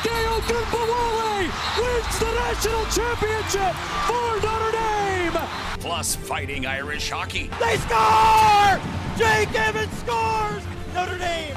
[0.00, 3.74] Arike Ogunbowale wins the national championship
[4.06, 5.48] for Notre Dame.
[5.80, 7.50] Plus fighting Irish hockey.
[7.60, 8.80] They score!
[9.18, 10.62] Jake Evans scores!
[10.94, 11.56] Notre Dame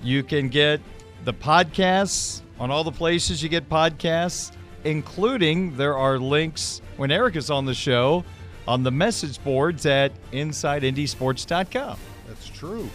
[0.02, 0.82] You can get
[1.24, 4.52] the podcasts on all the places you get podcasts,
[4.84, 8.24] including there are links when Eric is on the show
[8.68, 11.98] on the message boards at InsideNDSports.com.
[12.28, 12.90] That's true.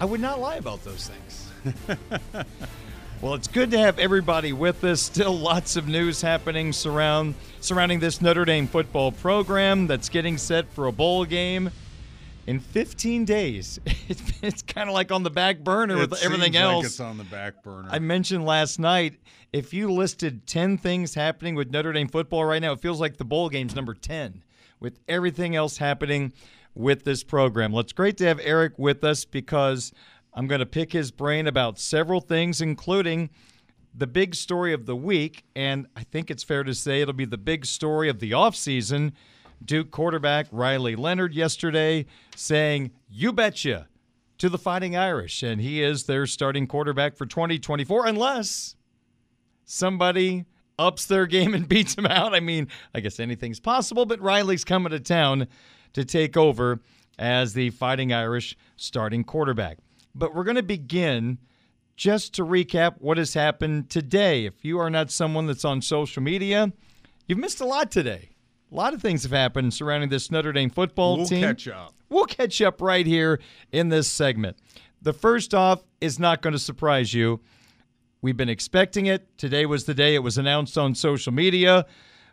[0.00, 1.47] I would not lie about those things.
[3.20, 5.02] well, it's good to have everybody with us.
[5.02, 10.70] Still lots of news happening surround surrounding this Notre Dame football program that's getting set
[10.72, 11.70] for a bowl game
[12.46, 13.78] in 15 days.
[14.42, 16.76] it's kind of like on the back burner It with everything else.
[16.76, 17.88] Like it's on the back burner.
[17.90, 19.18] I mentioned last night
[19.52, 23.16] if you listed 10 things happening with Notre Dame football right now, it feels like
[23.16, 24.42] the bowl game's number 10
[24.80, 26.32] with everything else happening
[26.74, 27.72] with this program.
[27.72, 29.92] Well, it's great to have Eric with us because
[30.34, 33.30] I'm going to pick his brain about several things, including
[33.94, 35.44] the big story of the week.
[35.56, 39.12] And I think it's fair to say it'll be the big story of the offseason.
[39.64, 42.06] Duke quarterback Riley Leonard yesterday
[42.36, 43.88] saying, You betcha,
[44.38, 45.42] to the Fighting Irish.
[45.42, 48.76] And he is their starting quarterback for 2024, unless
[49.64, 50.46] somebody
[50.78, 52.34] ups their game and beats him out.
[52.34, 55.48] I mean, I guess anything's possible, but Riley's coming to town
[55.92, 56.80] to take over
[57.18, 59.78] as the Fighting Irish starting quarterback.
[60.14, 61.38] But we're going to begin
[61.96, 64.46] just to recap what has happened today.
[64.46, 66.72] If you are not someone that's on social media,
[67.26, 68.30] you've missed a lot today.
[68.70, 71.40] A lot of things have happened surrounding this Notre Dame football team.
[71.40, 71.94] we'll catch up.
[72.08, 73.40] We'll catch up right here
[73.72, 74.56] in this segment.
[75.02, 77.40] The first off is not going to surprise you.
[78.20, 79.26] We've been expecting it.
[79.38, 81.86] Today was the day it was announced on social media.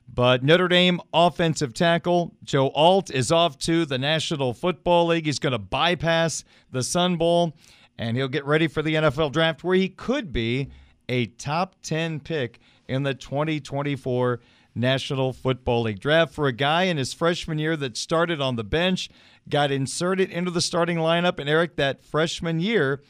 [0.07, 5.25] But Notre Dame offensive tackle Joe Alt is off to the National Football League.
[5.25, 7.53] He's going to bypass the Sun Bowl
[7.97, 10.69] and he'll get ready for the NFL draft where he could be
[11.07, 14.39] a top 10 pick in the 2024
[14.75, 18.63] National Football League draft for a guy in his freshman year that started on the
[18.63, 19.09] bench,
[19.49, 21.39] got inserted into the starting lineup.
[21.39, 23.01] And Eric, that freshman year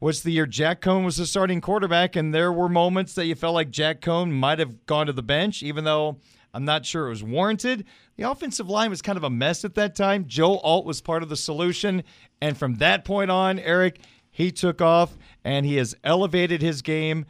[0.00, 3.34] was the year Jack Coan was the starting quarterback, and there were moments that you
[3.34, 6.18] felt like Jack Coan might have gone to the bench, even though
[6.54, 7.84] I'm not sure it was warranted.
[8.16, 10.26] The offensive line was kind of a mess at that time.
[10.26, 12.04] Joe Alt was part of the solution.
[12.40, 14.00] And from that point on, Eric,
[14.30, 17.26] he took off and he has elevated his game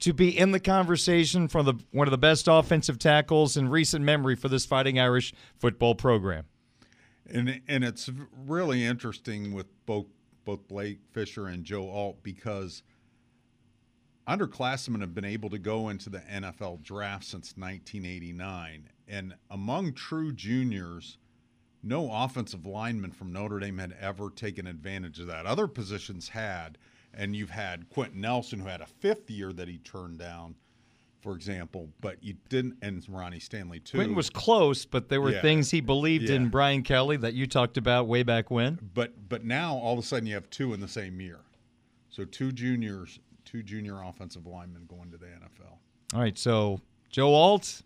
[0.00, 4.04] to be in the conversation for the one of the best offensive tackles in recent
[4.04, 6.44] memory for this Fighting Irish football program.
[7.30, 8.10] And and it's
[8.46, 10.06] really interesting with both
[10.48, 12.82] both Blake Fisher and Joe Alt because
[14.26, 20.32] underclassmen have been able to go into the NFL draft since 1989, and among true
[20.32, 21.18] juniors,
[21.82, 25.44] no offensive lineman from Notre Dame had ever taken advantage of that.
[25.44, 26.78] Other positions had,
[27.12, 30.54] and you've had Quenton Nelson who had a fifth year that he turned down
[31.20, 33.98] for example, but you didn't, and Ronnie Stanley too.
[33.98, 35.42] Quenton was close, but there were Yeah.
[35.42, 38.78] things he believed in Brian Kelly that you talked about way back when.
[38.94, 41.40] But but now all of a sudden you have two in the same year,
[42.08, 45.78] so two juniors, two junior offensive linemen going to the NFL.
[46.14, 46.80] All right, so
[47.10, 47.82] Joe Alt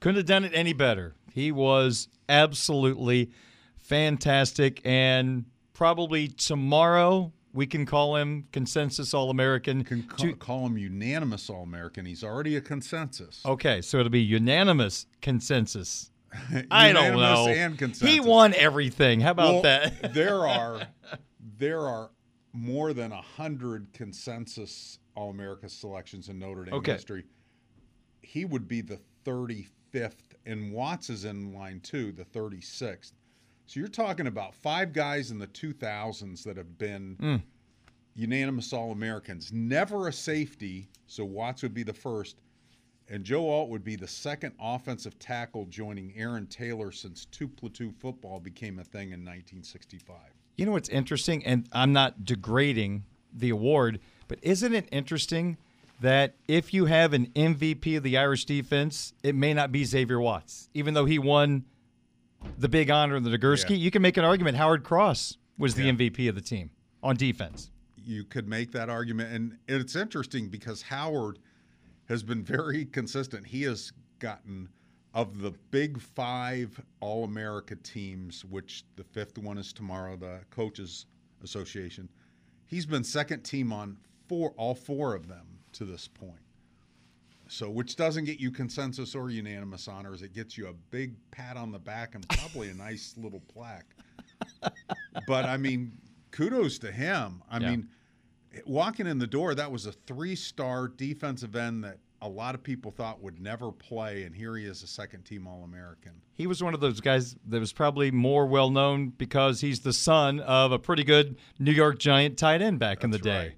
[0.00, 1.14] couldn't have done it any better.
[1.32, 3.30] He was absolutely
[3.76, 9.82] fantastic, and probably tomorrow we can call him consensus All American.
[9.82, 12.04] Can call, call him unanimous All American.
[12.04, 13.40] He's already a consensus.
[13.44, 16.10] Okay, so it'll be unanimous consensus.
[16.70, 17.48] I don't know.
[17.48, 18.08] and consensus.
[18.14, 19.20] He won everything.
[19.20, 20.12] How about Well, that?
[20.14, 20.82] there are
[21.58, 22.10] there are
[22.52, 26.92] more than a hundred consensus All America selections in Notre Dame Okay.
[26.92, 27.24] history.
[28.20, 33.12] He would be the 35th, and Watts is in line too, the 36th.
[33.66, 37.42] So you're talking about five guys in the 2000s that have been Mm.
[38.14, 39.52] unanimous All Americans.
[39.52, 42.36] Never a safety, so Watts would be the first.
[43.08, 47.92] And Joe Alt would be the second offensive tackle joining Aaron Taylor since two platoon
[47.92, 50.16] football became a thing in 1965.
[50.56, 55.56] You know what's interesting, and I'm not degrading the award, but isn't it interesting
[56.00, 60.20] that if you have an MVP of the Irish defense, it may not be Xavier
[60.20, 61.64] Watts, even though he won
[62.58, 63.70] the big honor the Nagurski.
[63.70, 63.76] Yeah.
[63.76, 66.70] You can make an argument Howard Cross was the MVP of the team
[67.02, 67.70] on defense.
[67.96, 69.32] You could make that argument.
[69.32, 71.38] And it's interesting because Howard
[72.08, 73.46] has been very consistent.
[73.46, 74.68] He has gotten,
[75.14, 81.06] of the big five All America teams, which the fifth one is tomorrow, the Coaches
[81.42, 82.08] Association,
[82.66, 83.96] he's been second team on
[84.28, 86.40] four, all four of them to this point.
[87.48, 90.22] So, which doesn't get you consensus or unanimous honors.
[90.22, 93.94] It gets you a big pat on the back and probably a nice little plaque.
[95.26, 95.92] But I mean,
[96.30, 97.42] kudos to him.
[97.50, 97.70] I Yeah.
[97.70, 97.88] mean,
[98.66, 102.90] walking in the door, that was a three-star defensive end that a lot of people
[102.90, 106.12] thought would never play, and here he is, a second-team All-American.
[106.32, 109.92] He was one of those guys that was probably more well known because he's the
[109.92, 113.38] son of a pretty good New York Giant tight end back in the day.
[113.38, 113.52] right.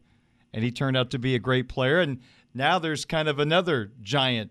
[0.53, 2.01] And he turned out to be a great player.
[2.01, 2.21] And
[2.55, 4.51] now there's kind of another Giant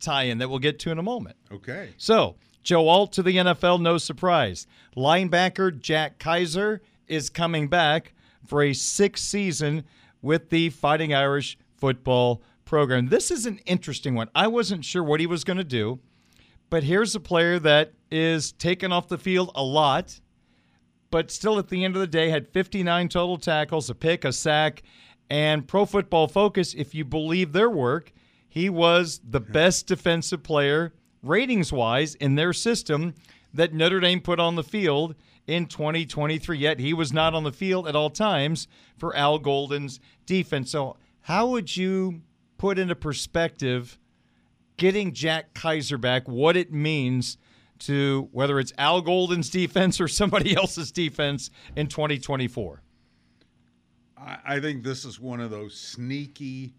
[0.00, 1.36] tie in that we'll get to in a moment.
[1.50, 1.90] Okay.
[1.96, 4.66] So, Joe Alt to the NFL, no surprise.
[4.96, 8.12] Linebacker Jack Kiser is coming back
[8.46, 9.84] for a sixth season
[10.22, 13.08] with the Fighting Irish football program.
[13.08, 14.28] This is an interesting one.
[14.34, 16.00] I wasn't sure what he was going to do,
[16.70, 20.20] but here's a player that is taken off the field a lot,
[21.10, 24.32] but still at the end of the day had 59 total tackles, a pick, a
[24.32, 24.82] sack,
[25.30, 28.12] and Pro Football Focus, if you believe their work,
[28.48, 33.14] he was the best defensive player ratings wise in their system
[33.52, 35.14] that Notre Dame put on the field
[35.46, 36.58] in 2023.
[36.58, 40.70] Yet he was not on the field at all times for Al Golden's defense.
[40.70, 42.22] So, how would you
[42.56, 43.98] put into perspective
[44.76, 47.36] getting Jack Kiser back, what it means
[47.80, 52.82] to whether it's Al Golden's defense or somebody else's defense in 2024?
[54.18, 56.74] I, I think this is one of those sneaky,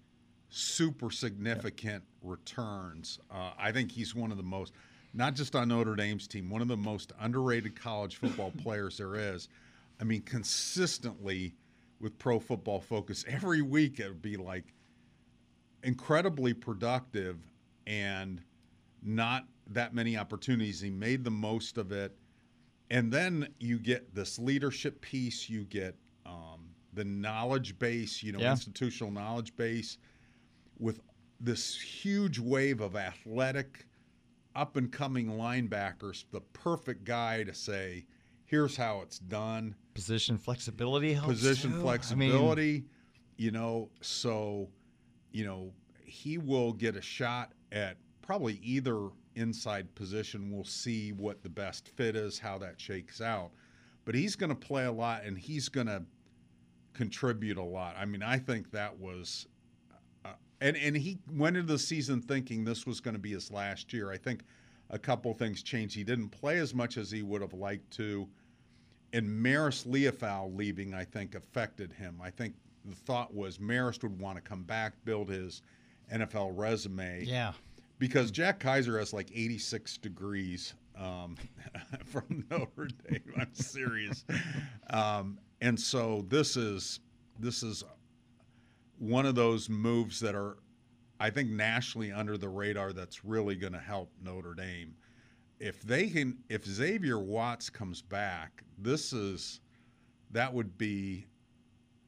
[0.49, 3.19] super significant returns.
[3.31, 4.73] Uh, I think he's one of the most,
[5.13, 9.15] not just on Notre Dame's team, one of the most underrated college football players there
[9.15, 9.47] is.
[9.99, 11.55] I mean, consistently
[11.99, 14.73] with Pro Football Focus, every week it would be like
[15.83, 17.37] incredibly productive
[17.87, 18.41] and
[19.03, 20.81] not that many opportunities.
[20.81, 22.15] He made the most of it.
[22.91, 28.39] And then you get this leadership piece, you get um, the knowledge base, you know,
[28.39, 28.51] Yeah.
[28.51, 29.97] institutional knowledge base
[30.77, 31.01] with
[31.39, 33.85] this huge wave of athletic,
[34.55, 38.05] up and coming linebackers, the perfect guy to say,
[38.45, 41.27] here's how it's done Position flexibility helps.
[41.27, 41.75] position too.
[41.75, 42.85] I mean, flexibility,
[43.37, 44.69] you know, so
[45.31, 45.71] you know,
[46.03, 50.49] he will get a shot at probably either inside position.
[50.51, 53.51] We'll see what the best fit is, how that shakes out.
[54.05, 56.03] But he's going to play a lot and he's going to
[56.99, 57.95] contribute a lot.
[57.97, 59.47] I mean, I think that was
[60.25, 63.51] uh, and and he went into the season thinking this was going to be his
[63.51, 64.11] last year.
[64.11, 64.43] I think
[64.89, 65.95] a couple things changed.
[65.95, 68.27] He didn't play as much as he would have liked to
[69.13, 72.19] and Marist Liufau leaving, I think, affected him.
[72.21, 72.53] I think
[72.85, 75.61] the thought was Marist would want to come back, build his
[76.13, 77.23] NFL resume.
[77.23, 77.53] Yeah.
[77.97, 80.73] Because Jack Kiser has like 86 degrees.
[80.97, 81.37] um,
[82.05, 83.33] from Notre Dame.
[83.37, 84.25] I'm serious.
[84.89, 86.99] Um, and so this is
[87.39, 87.83] this is
[88.97, 90.57] one of those moves that are,
[91.19, 92.93] I think, nationally under the radar.
[92.93, 94.95] That's really going to help Notre Dame.
[95.59, 99.61] If they can, if Xavier Watts comes back, this is
[100.31, 101.27] that would be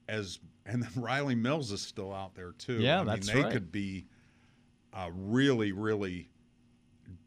[0.07, 2.79] as and then Rylie Mills is still out there too.
[2.79, 3.53] Yeah, I that's mean, they right.
[3.53, 4.05] could be
[4.93, 6.29] a really, really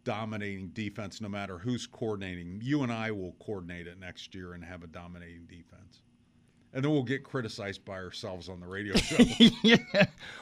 [0.05, 2.61] dominating defense no matter who's coordinating.
[2.63, 6.03] You and I will coordinate it next year and have a dominating defense.
[6.75, 9.17] And then we'll get criticized by ourselves on the radio show.
[9.63, 9.77] yeah.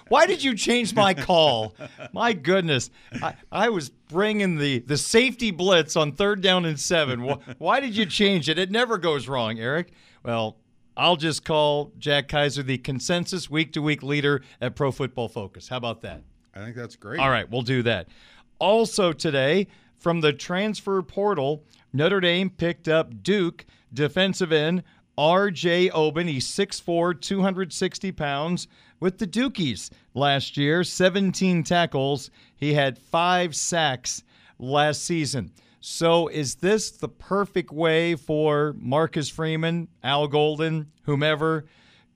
[0.09, 1.75] Why did you change my call?
[2.13, 2.91] my goodness.
[3.23, 7.23] I, I was bringing the, the safety blitz on third down and seven.
[7.23, 8.59] Why, why did you change it?
[8.59, 9.93] It never goes wrong, Eric.
[10.25, 10.57] Well,
[10.97, 15.69] I'll just call Jack Kiser the consensus week to week leader at Pro Football Focus.
[15.69, 16.23] How about that?
[16.55, 17.21] I think that's great.
[17.21, 18.09] All right, we'll do that.
[18.59, 24.83] Also, today, from the transfer portal, Notre Dame picked up Duke defensive end
[25.19, 25.91] R.J.
[25.91, 26.27] Oben.
[26.27, 28.69] He's 6'4, 260 pounds
[29.01, 32.31] with the Dukies last year, 17 tackles.
[32.57, 34.23] He had five sacks
[34.59, 35.53] last season.
[35.81, 41.65] So, is this the perfect way for Marcus Freeman, Al Golden, whomever,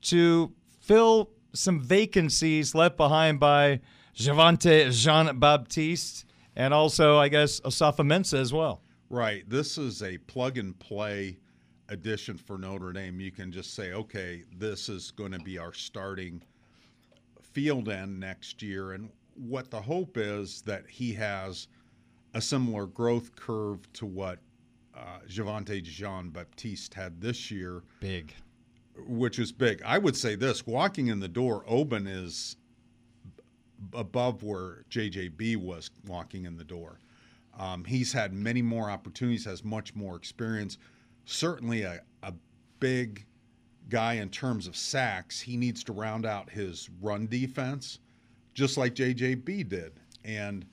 [0.03, 3.81] to fill some vacancies left behind by
[4.15, 6.23] Javante Jean Baptiste
[6.55, 8.81] and also, I guess, Osafo-Mensah as well?
[9.09, 9.47] Right.
[9.49, 11.37] This is a plug and play
[11.89, 13.19] addition for Notre Dame.
[13.19, 16.41] You can just say, okay, this is going to be our starting
[17.41, 18.93] field end next year.
[18.93, 21.67] And what the hope is that he has
[22.33, 24.39] a similar growth curve to what
[24.95, 27.83] uh, Javontae Jean-Baptiste had this year.
[27.99, 28.33] Big.
[29.07, 29.81] Which is big.
[29.83, 32.57] I would say this walking in the door, Oben is
[33.93, 36.99] above where JJB was walking in the door.
[37.59, 40.77] Um, he's had many more opportunities, has much more experience.
[41.27, 42.33] Certainly a, a
[42.79, 43.25] big
[43.89, 45.39] guy in terms of sacks.
[45.39, 47.99] He needs to round out his run defense,
[48.53, 49.99] just like JJB did.
[50.23, 50.65] And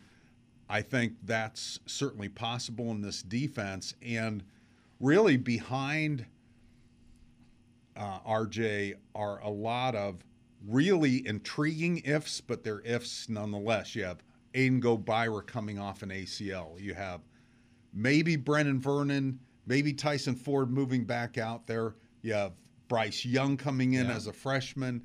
[0.68, 3.94] I think that's certainly possible in this defense.
[4.00, 4.44] And
[5.00, 6.24] really, behind
[7.96, 10.24] uh, RJ are a lot of
[10.68, 13.94] really intriguing ifs, but they're ifs nonetheless.
[13.96, 14.22] You have
[14.54, 16.80] Aiden Gobaira coming off an ACL.
[16.80, 17.22] You have
[17.92, 21.94] maybe Brennan Vernon, maybe Tyson Ford moving back out there.
[22.22, 22.52] You have
[22.88, 24.14] Bryce Young coming in Yeah.
[24.16, 25.02] as a freshman.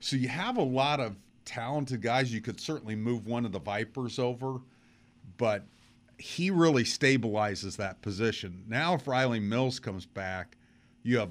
[0.00, 2.32] So you have a lot of talented guys.
[2.32, 4.60] You could certainly move one of the Vipers over,
[5.36, 5.66] but
[6.18, 8.64] he really stabilizes that position.
[8.68, 10.56] Now, if Rylie Mills comes back,
[11.02, 11.30] you have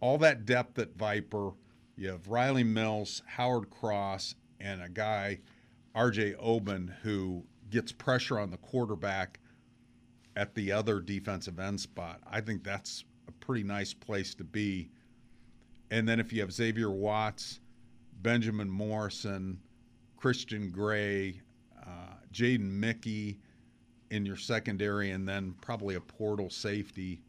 [0.00, 1.52] all that depth at Viper.
[1.96, 5.40] You have Rylie Mills, Howard Cross, and a guy,
[5.94, 9.40] RJ Oben, who gets pressure on the quarterback
[10.40, 12.18] at the other defensive end spot.
[12.26, 14.88] I think that's a pretty nice place to be.
[15.90, 17.60] And then if you have Xavier Watts,
[18.22, 19.60] Benjamin Morrison,
[20.16, 21.42] Christian Gray,
[21.82, 23.38] uh, Jaden Mickey
[24.10, 27.20] in your secondary, and then probably a portal safety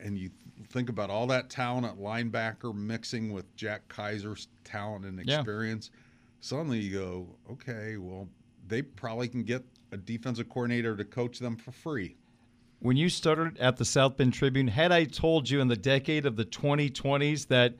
[0.00, 0.30] and you
[0.70, 5.38] think about all that talent at linebacker mixing with Jack Kiser's talent and Yeah.
[5.38, 5.90] experience,
[6.40, 8.28] suddenly you go, okay, well,
[8.66, 12.16] they probably can get a defensive coordinator to coach them for free.
[12.80, 16.26] When you started at the South Bend Tribune, had I told you in the decade
[16.26, 17.74] of the 2020s that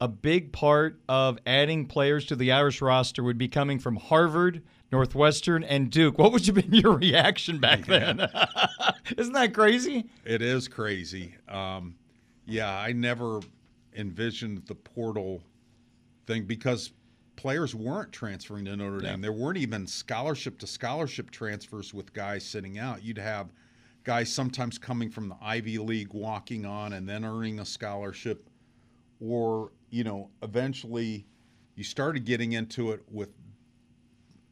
[0.00, 4.62] a big part of adding players to the Irish roster would be coming from Harvard,
[4.92, 8.28] Northwestern, and Duke, what would have been your reaction back then?
[9.16, 10.06] Isn't that crazy?
[10.24, 11.34] It is crazy.
[11.48, 11.96] Um,
[12.46, 13.40] yeah, I never
[13.94, 15.42] envisioned the portal
[16.26, 16.92] thing because
[17.36, 19.20] players weren't transferring to Notre Dame.
[19.20, 23.02] There weren't even scholarship to scholarship transfers with guys sitting out.
[23.04, 23.52] You'd have
[24.04, 28.48] guys sometimes coming from the Ivy League walking on and then earning a scholarship,
[29.20, 31.26] or, you know, eventually
[31.74, 33.30] you started getting into it with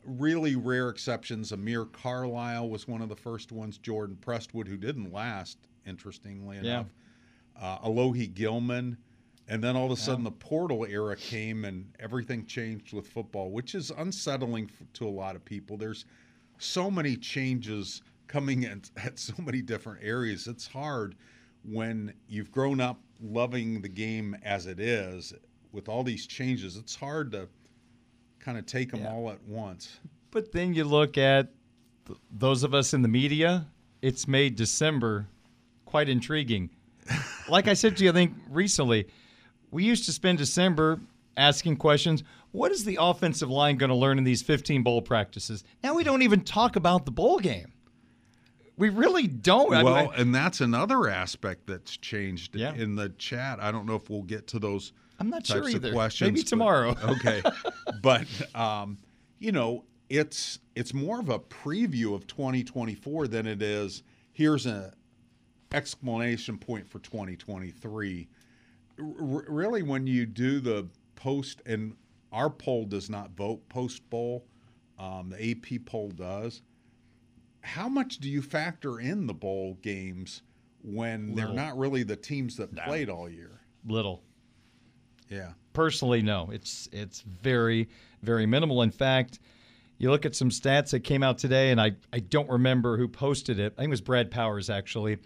[0.05, 1.53] really rare exceptions.
[1.53, 3.79] Amir Carlisle was one of the first ones.
[3.79, 6.63] Jordan Prestwood, who didn't last, interestingly Yeah.
[6.63, 6.87] enough.
[7.57, 8.99] Uh, Alohi Gilman.
[9.49, 13.51] And then all of a sudden the portal era came and everything changed with football,
[13.51, 15.77] which is unsettling to a lot of people.
[15.77, 16.07] There's
[16.59, 20.47] so many changes coming in at so many different areas.
[20.47, 21.15] It's hard
[21.63, 25.35] when you've grown up loving the game as it is
[25.73, 26.77] with all these changes.
[26.77, 27.49] It's hard to
[28.39, 29.13] kind of take them Yeah.
[29.13, 29.99] all at once.
[30.31, 31.49] But then you look at
[32.07, 33.67] th- those of us in the media,
[34.03, 35.27] it's made December
[35.85, 36.71] quite intriguing.
[37.49, 39.07] like I said to you, I think recently,
[39.75, 41.01] we used to spend December
[41.37, 45.65] asking questions what is the offensive line going to learn in these 15 bowl practices?
[45.83, 47.73] Now we don't even talk about the bowl game.
[48.77, 49.73] We really don't.
[49.75, 52.73] I mean, Well, I- and that's another aspect that's changed Yeah.
[52.75, 53.59] in the chat.
[53.61, 54.93] I don't know if we'll get to those.
[55.19, 55.93] I'm not sure either.
[55.93, 56.91] Questions, Maybe but- tomorrow.
[57.05, 57.43] okay,
[58.03, 58.27] but
[58.57, 58.99] um,
[59.41, 64.05] you know, it's it's more of a preview of 2024 than it is.
[64.33, 64.93] Here's an
[65.73, 68.29] exclamation point for 2023.
[68.99, 71.97] R- really, when you do the post, and
[72.33, 74.47] our poll does not vote post bowl,
[74.99, 76.63] um, the AP poll does.
[77.63, 80.43] How much do you factor in the bowl games
[80.83, 81.55] when Little.
[81.55, 83.61] they're not really the teams that played all year?
[83.87, 84.23] little.
[85.29, 85.53] Yeah.
[85.73, 86.51] Personally, no.
[86.53, 87.89] It's it's very
[88.23, 88.83] very minimal.
[88.83, 89.41] In fact,
[89.99, 93.09] you look at some stats that came out today, and I I don't remember who
[93.09, 93.75] posted it.
[93.77, 95.19] I think it was Brad Powers actually.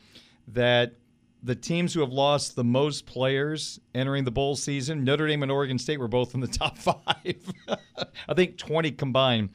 [0.49, 0.95] That
[1.43, 5.53] the teams who have lost the most players entering the bowl season, Notre Dame and
[5.53, 7.37] Oregon State were both in the top five.
[8.29, 9.51] I think 20 combined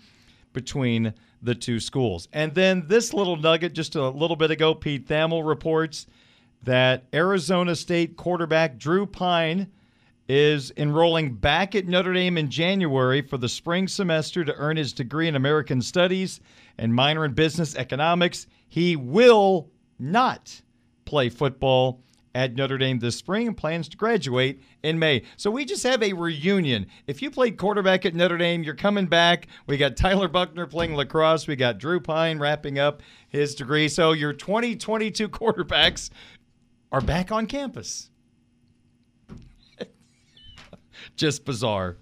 [0.54, 2.28] between the two schools.
[2.32, 6.08] And then this little nugget just a little bit ago, Pete Thamel reports
[6.64, 9.70] that Arizona State quarterback Drew Pyne
[10.30, 14.94] is enrolling back at Notre Dame in January for the spring semester to earn his
[14.94, 16.40] degree in American Studies
[16.78, 18.48] and minor in business economics.
[18.70, 20.62] He will not
[21.06, 22.02] play football
[22.36, 25.24] at Notre Dame this spring and plans to graduate in May.
[25.38, 26.88] So we just have a reunion.
[27.06, 29.48] If you played quarterback at Notre Dame, you're coming back.
[29.68, 31.48] We got Tyler Buchner playing lacrosse.
[31.48, 33.88] We got Drew Pyne wrapping up his degree.
[33.88, 36.10] So your 2022 quarterbacks
[36.92, 38.10] are back on campus.
[41.16, 41.98] Just bizarre.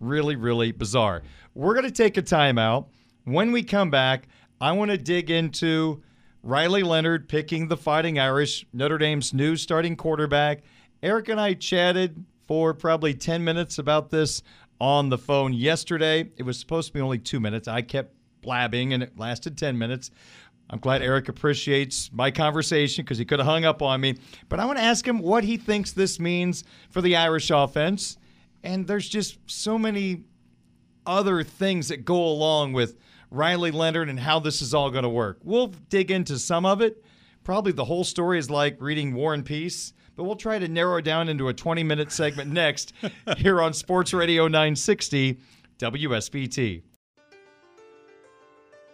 [0.00, 1.22] Really, really bizarre.
[1.54, 2.86] We're going to take a timeout.
[3.24, 4.28] When we come back,
[4.60, 6.02] I want to dig into
[6.46, 10.62] Riley Leonard picking the Fighting Irish, Notre Dame's new starting quarterback.
[11.02, 14.44] Eric and I chatted for probably 10 minutes about this
[14.80, 16.30] on the phone yesterday.
[16.36, 17.66] It was supposed to be only two minutes.
[17.66, 20.12] I kept blabbing and it lasted 10 minutes.
[20.70, 24.16] I'm glad Eric appreciates my conversation because he could have hung up on me.
[24.48, 28.18] But I want to ask him what he thinks this means for the Irish offense.
[28.62, 30.22] And there's just so many
[31.04, 32.96] other things that go along with
[33.30, 35.38] Riley Leonard and how this is all going to work.
[35.42, 37.04] We'll dig into some of it.
[37.44, 40.98] Probably the whole story is like reading War and Peace, but we'll try to narrow
[40.98, 42.92] it down into a 20 minute segment next
[43.36, 45.38] here on Sports Radio 960
[45.78, 46.82] WSBT.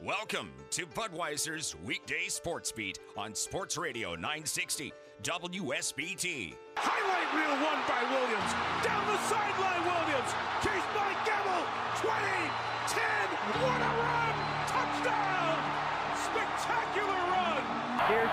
[0.02, 4.92] Welcome to Budweiser's weekday sports beat on Sports Radio 960
[5.22, 6.54] WSBT.
[6.76, 8.52] Highlight reel one by Williams.
[8.82, 10.34] Down the sideline, Williams.
[10.58, 11.11] Chased by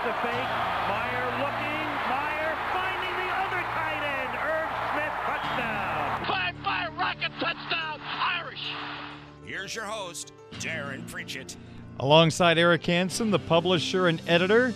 [0.02, 0.48] Here's the fake.
[0.88, 1.88] Mirer looking.
[2.08, 4.32] Mirer finding the other tight end.
[4.38, 6.24] Irv Smith touchdown.
[6.26, 8.62] Five five rocket touchdown Irish.
[9.44, 11.54] Here's your host, Darin Pritchett.
[11.98, 14.72] Alongside Eric Hansen, the publisher and editor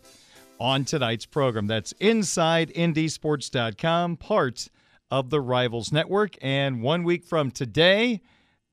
[0.59, 1.65] on tonight's program.
[1.67, 4.67] That's InsideNDSports.com, part
[5.09, 6.35] of the Rivals Network.
[6.41, 8.21] And one week from today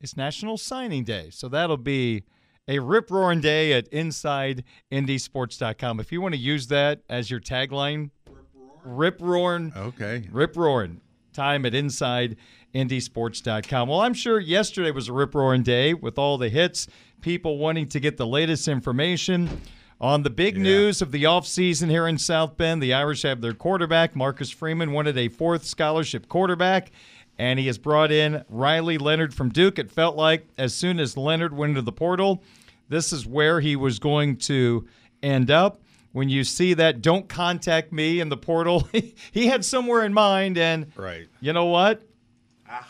[0.00, 1.28] is National Signing Day.
[1.30, 2.24] So that'll be
[2.66, 6.00] a rip roaring day at InsideNDSports.com.
[6.00, 8.10] If you want to use that as your tagline,
[8.84, 9.72] rip roaring.
[9.76, 10.28] Okay.
[10.30, 11.00] Rip roaring.
[11.32, 13.88] Time at InsideNDSports.com.
[13.88, 16.86] Well, I'm sure yesterday was a rip roaring day with all the hits,
[17.20, 19.60] people wanting to get the latest information.
[20.04, 23.54] On the big news of the offseason here in South Bend, the Irish have their
[23.54, 24.14] quarterback.
[24.14, 26.90] Marcus Freeman wanted a fourth scholarship quarterback,
[27.38, 29.78] and he has brought in Riley Leonard from Duke.
[29.78, 32.42] It felt like as soon as Leonard went into the portal,
[32.90, 34.86] this is where he was going to
[35.22, 35.80] end up.
[36.12, 38.86] When you see that, don't contact me in the portal.
[39.32, 41.28] he had somewhere in mind, and Right.
[41.40, 42.02] you know what?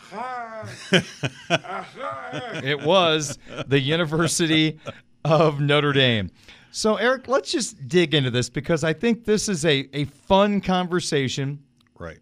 [2.61, 4.79] It was the University
[5.23, 6.29] of Notre Dame.
[6.75, 10.59] So, Eric, let's just dig into this because I think this is a, a fun
[10.59, 11.63] conversation.
[11.97, 12.19] Right.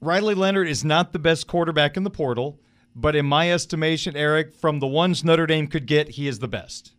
[0.00, 2.60] Riley Leonard is not the best quarterback in the portal,
[2.94, 6.46] but in my estimation, Eric, from the ones Notre Dame could get, he is the
[6.46, 6.92] best.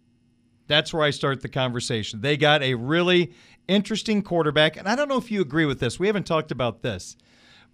[0.67, 2.19] That's where I start the conversation.
[2.19, 3.32] They got a really
[3.69, 6.01] interesting quarterback, and I don't know if you agree with this.
[6.01, 7.15] We haven't talked about this,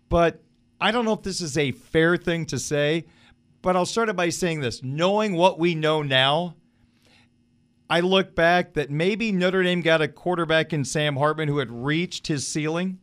[0.07, 0.43] but
[0.79, 3.05] I don't know if this is a fair thing to say,
[3.63, 4.83] but I'll start it by saying this.
[4.83, 6.57] Knowing what we know now,
[7.89, 11.71] I look back that maybe Notre Dame got a quarterback in Sam Hartman who had
[11.71, 12.99] reached his ceiling.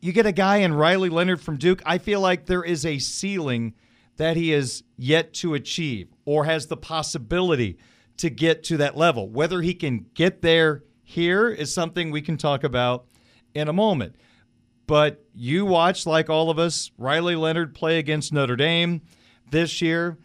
[0.00, 2.98] You get a guy in Riley Leonard from Duke, I feel like there is a
[2.98, 3.74] ceiling
[4.16, 7.78] that he is yet to achieve or has the possibility
[8.16, 9.28] to get to that level.
[9.28, 13.06] Whether he can get there here is something we can talk about
[13.54, 14.16] in a moment.
[14.86, 19.02] But you watched, like all of us, Riley Leonard play against Notre Dame
[19.50, 20.18] this year.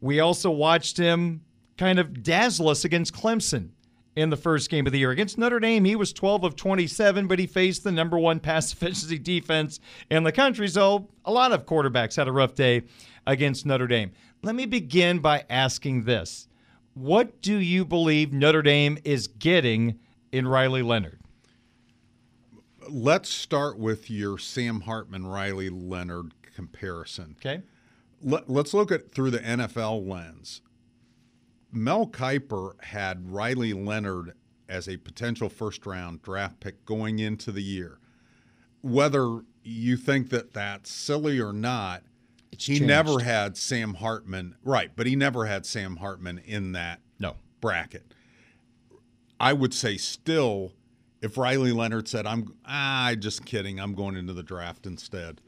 [0.00, 1.42] We also watched him
[1.76, 3.70] kind of dazzle us against Clemson
[4.16, 5.10] in the first game of the year.
[5.10, 8.72] Against Notre Dame, he was 12 of 27, but he faced the number one pass
[8.72, 9.78] efficiency defense
[10.10, 10.68] in the country.
[10.68, 12.82] So a lot of quarterbacks had a rough day
[13.26, 14.12] against Notre Dame.
[14.42, 16.48] Let me begin by asking this
[16.94, 19.98] What do you believe Notre Dame is getting
[20.32, 21.20] in Riley Leonard?
[22.88, 27.36] Let's start with your Sam Hartman Riley Leonard comparison.
[27.40, 27.62] Okay.
[28.22, 30.62] Let, us look at through the NFL lens.
[31.72, 34.32] Mel Kiper had Riley Leonard
[34.68, 37.98] as a potential first round draft pick going into the year.
[38.82, 42.02] Whether you think that that's silly or not,
[42.52, 42.86] It's he changed.
[42.86, 47.36] never had Sam Hartman, right, but he never had Sam Hartman in that No.
[47.60, 48.14] bracket.
[49.38, 50.72] I would say still,
[51.20, 55.40] if Riley Leonard said, I'm ah, just kidding, I'm going into the draft instead,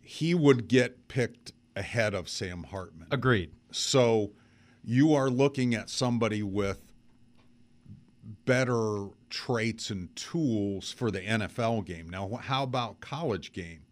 [0.00, 3.06] he would get picked ahead of Sam Hartman.
[3.10, 3.52] Agreed.
[3.70, 4.32] So
[4.82, 6.80] you are looking at somebody with
[8.44, 12.08] better traits and tools for the NFL game.
[12.08, 13.82] Now, how about college game?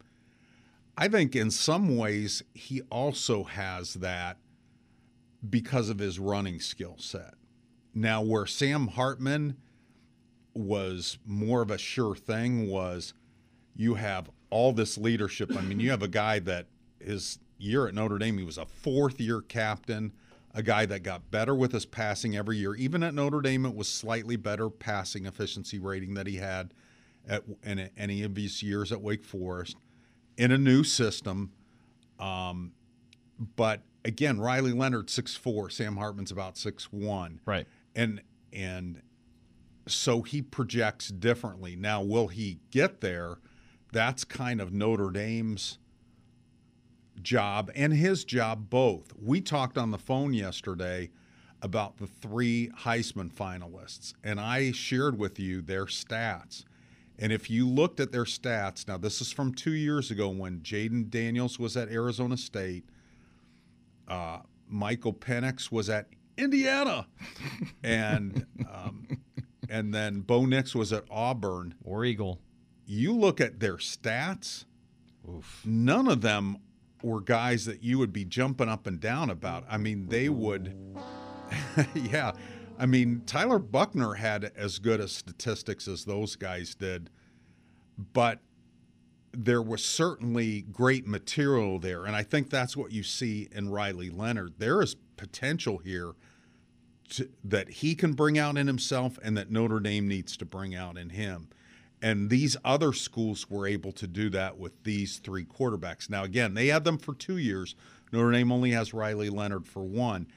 [0.97, 4.39] I think in some ways he also has that
[5.49, 7.35] because of his running skill set.
[7.95, 9.57] Now, where Sam Hartman
[10.55, 13.15] was more of a sure thing was
[13.77, 15.57] you have all this leadership.
[15.57, 16.67] I mean, you have a guy that
[17.01, 20.13] his year at Notre Dame, he was a fourth year captain,
[20.59, 22.75] a guy that got better with his passing every year.
[22.75, 26.75] Even at Notre Dame, it was slightly better passing efficiency rating that he had
[27.29, 29.77] at in any of his years at Wake Forest
[30.37, 31.53] in a new system.
[32.19, 32.73] Um,
[33.55, 37.69] but again, Riley Leonard six four, Sam Hartman's about six one, Right.
[37.95, 38.21] and
[38.53, 39.01] and
[39.87, 41.77] so he projects differently.
[41.77, 43.39] Now, will he get there?
[43.93, 45.79] That's kind of Notre Dame's
[47.23, 49.13] job and his job both.
[49.21, 51.11] We talked on the phone yesterday
[51.61, 56.65] about the three Heisman finalists, and I shared with you their stats.
[57.19, 60.61] And if you looked at their stats, now this is from two years ago when
[60.61, 62.85] Jayden Daniels was at Arizona State,
[64.07, 67.09] uh, Michael Penix was at Indiana,
[67.83, 69.09] and um,
[69.69, 71.75] and then Bo Nix was at Auburn.
[71.85, 72.41] or Eagle.
[72.87, 74.65] You look at their stats,
[75.65, 76.59] none of them
[77.03, 79.65] were guys that you would be jumping up and down about.
[79.69, 80.75] I mean, they would,
[81.95, 82.33] yeah.
[82.79, 87.11] I mean, Tyler Buchner had as good a statistics as those guys did,
[88.13, 88.41] but
[89.33, 92.05] there was certainly great material there.
[92.05, 94.55] And I think that's what you see in Riley Leonard.
[94.59, 96.13] There is potential here
[97.11, 100.75] to, that he can bring out in himself and that Notre Dame needs to bring
[100.75, 101.49] out in him.
[102.01, 106.09] And these other schools were able to do that with these three quarterbacks.
[106.09, 107.75] Now, again, they had them for two years.
[108.13, 110.29] Notre Dame only has Riley Leonard for one.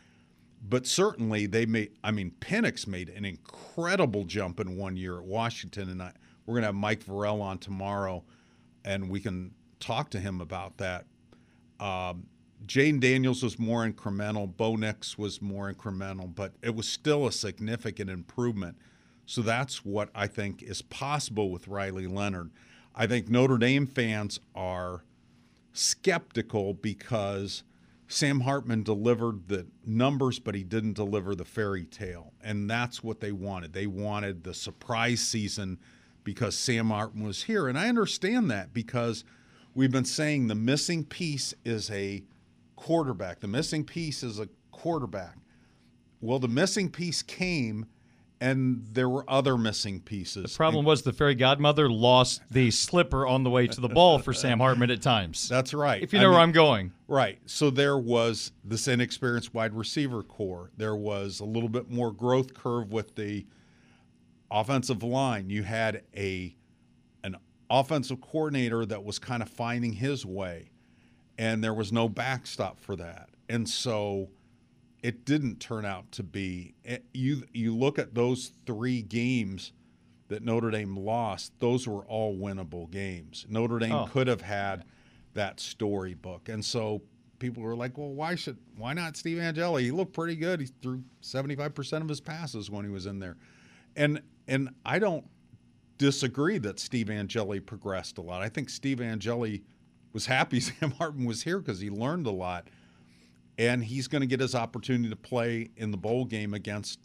[0.68, 5.26] But certainly they made, I mean, Penix made an incredible jump in one year at
[5.26, 5.90] Washington.
[5.90, 6.14] And I,
[6.46, 8.24] we're going to have Mike Vorel on tomorrow,
[8.84, 11.06] and we can talk to him about that.
[11.80, 12.28] Um,
[12.66, 14.56] Jayden Daniels was more incremental.
[14.56, 18.78] Bo Nix was more incremental, but it was still a significant improvement.
[19.32, 22.52] So that's what I think is possible with Riley Leonard.
[22.94, 25.06] I think Notre Dame fans are
[25.72, 27.64] skeptical because
[28.10, 32.34] Sam Hartman delivered the numbers, but he didn't deliver the fairy tale.
[32.44, 33.72] And that's what they wanted.
[33.72, 35.80] They wanted the surprise season
[36.26, 37.70] because Sam Hartman was here.
[37.70, 39.24] And I understand that because
[39.74, 42.22] we've been saying the missing piece is a
[42.76, 43.40] quarterback.
[43.40, 45.38] The missing piece is a quarterback.
[46.20, 47.86] Well, the missing piece came,
[48.42, 50.52] and there were other missing pieces.
[50.52, 54.18] The problem was the fairy godmother lost the slipper on the way to the ball
[54.18, 55.48] for Sam Hartman at times.
[55.50, 56.02] That's right.
[56.02, 56.92] If you I know where mean- I'm going.
[57.08, 57.40] Right.
[57.46, 60.72] So there was this inexperienced wide receiver core.
[60.76, 63.46] There was a little bit more growth curve with the
[64.50, 65.52] offensive line.
[65.52, 66.56] You had a
[67.24, 67.36] an
[67.70, 70.72] offensive coordinator that was kind of finding his way,
[71.38, 73.30] and there was no backstop for that.
[73.48, 74.30] And so
[75.04, 76.74] it didn't turn out to be.
[76.84, 79.72] it- You you look at those three games
[80.28, 83.46] that Notre Dame lost; those were all winnable games.
[83.50, 84.08] Notre Dame Oh.
[84.12, 84.86] could have had
[85.34, 87.02] that storybook, and so
[87.40, 89.84] people were like, "Well, why should why not Steve Angeli?
[89.86, 90.60] He looked pretty good.
[90.62, 93.38] He threw seventy five percent of his passes when he was in there,"
[93.96, 95.26] and and I don't
[95.98, 98.42] disagree that Steve Angeli progressed a lot.
[98.42, 99.64] I think Steve Angeli
[100.14, 102.68] was happy Sam Hartman was here because he learned a lot.
[103.58, 107.00] And he's going to get his opportunity to play in the bowl game against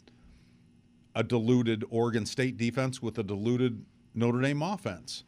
[1.15, 3.83] a diluted Oregon State defense with a diluted
[4.13, 5.23] Notre Dame offense.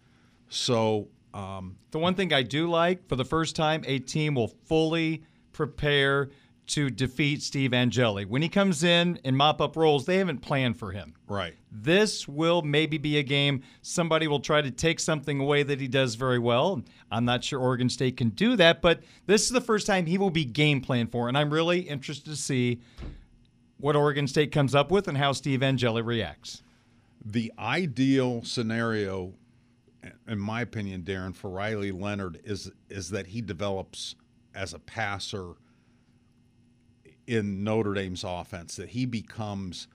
[0.49, 4.47] So, um, the one thing I do like for the first time, a team will
[4.47, 6.29] fully prepare
[6.69, 8.25] to defeat Steve Angeli.
[8.25, 11.15] When he comes in and mop up roles, they haven't planned for him.
[11.27, 11.55] Right.
[11.71, 15.87] This will maybe be a game somebody will try to take something away that he
[15.87, 16.83] does very well.
[17.11, 20.17] I'm not sure Oregon State can do that, but this is the first time he
[20.17, 22.81] will be game plan for, and I'm really interested to see
[23.77, 26.61] what Oregon State comes up with and how Steve Angeli reacts.
[27.25, 29.33] The ideal scenario,
[30.27, 34.15] in my opinion, Darin, for Riley Leonard is is that he develops
[34.53, 35.53] as a passer
[37.29, 39.87] in Notre Dame's offense, that he becomes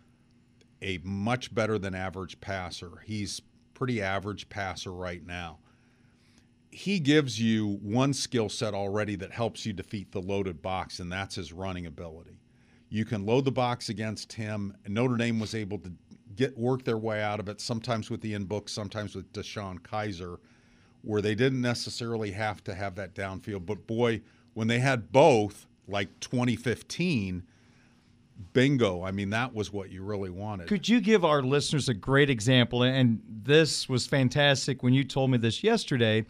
[0.80, 3.02] a much better than average passer.
[3.04, 3.42] He's
[3.74, 5.58] pretty average passer right now.
[6.70, 11.10] He gives you one skill set already that helps you defeat the loaded box, and
[11.10, 12.38] that's his running ability.
[12.88, 15.92] You can load the box against him, Notre Dame was able to
[16.36, 19.80] get work their way out of it, sometimes with the in book, sometimes with DeShone
[19.80, 20.38] Kizer,
[21.02, 23.66] where they didn't necessarily have to have that downfield.
[23.66, 27.42] But boy, when they had both, like 2015,
[28.52, 29.02] bingo.
[29.02, 30.66] I mean, that was what you really wanted.
[30.68, 32.82] Could you give our listeners a great example?
[32.82, 36.24] And this was fantastic when you told me this yesterday.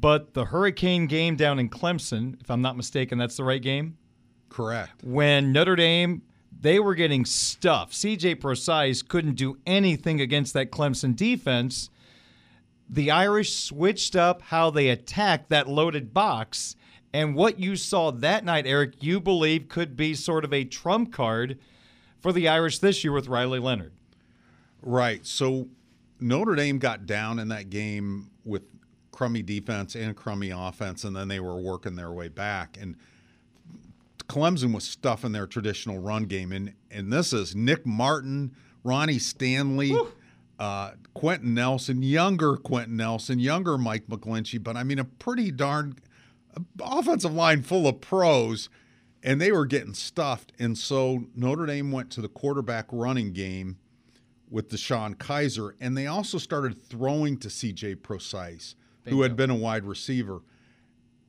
[0.00, 3.98] But the Hurricane game down in Clemson, if I'm not mistaken, that's the right game?
[4.48, 5.04] Correct.
[5.04, 6.22] When Notre Dame,
[6.58, 7.92] they were getting stuffed.
[7.92, 11.90] CJ Prosise couldn't do anything against that Clemson defense.
[12.88, 16.76] The Irish switched up how they attacked that loaded box
[17.14, 21.12] and what you saw that night, Eric, you believe could be sort of a trump
[21.12, 21.60] card
[22.18, 23.92] for the Irish this year with Riley Leonard.
[24.82, 25.24] Right.
[25.24, 25.68] So
[26.18, 28.62] Notre Dame got down in that game with
[29.12, 32.76] crummy defense and crummy offense, and then they were working their way back.
[32.80, 32.96] And
[34.28, 36.50] Clemson was stuffing their traditional run game.
[36.50, 39.96] And, and this is Nick Martin, Ronnie Stanley.
[40.58, 45.96] Uh, Quenton Nelson, younger Quenton Nelson, younger Mike McGlinchey, but I mean a pretty darn
[46.80, 48.68] offensive line full of pros,
[49.22, 50.52] and they were getting stuffed.
[50.58, 53.78] And so Notre Dame went to the quarterback running game
[54.50, 58.76] with DeShone Kizer, and they also started throwing to CJ Prosise,
[59.08, 60.42] who had been a wide receiver,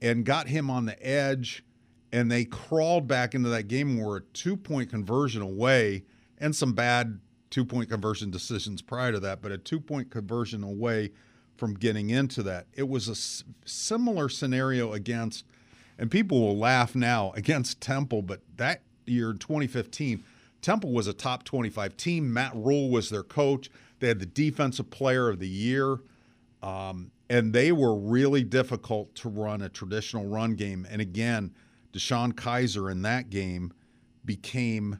[0.01, 1.63] and got him on the edge.
[2.11, 6.03] And they crawled back into that game and were a two point conversion away,
[6.37, 10.63] and some bad two point conversion decisions prior to that, but a two point conversion
[10.63, 11.11] away
[11.57, 12.67] from getting into that.
[12.73, 15.45] It was a s- similar scenario against,
[15.97, 20.23] and people will laugh now, against Temple, but that year, in 2015,
[20.61, 22.33] Temple was a top 25 team.
[22.33, 23.69] Matt Rhule was their coach.
[23.99, 25.99] They had the defensive player of the year.
[26.63, 30.87] Um, and they were really difficult to run a traditional run game.
[30.89, 31.53] And again,
[31.93, 33.73] DeShone Kizer in that game
[34.25, 34.99] became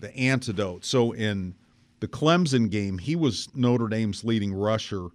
[0.00, 0.84] the antidote.
[0.84, 1.54] So in
[2.00, 5.08] the Clemson game, he was Notre Dame's leading rusher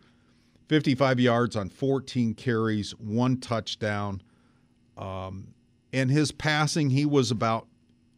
[0.68, 4.22] 55 yards on 14 carries, one touchdown.
[4.98, 5.48] Um,
[5.94, 7.68] and his passing, he was about,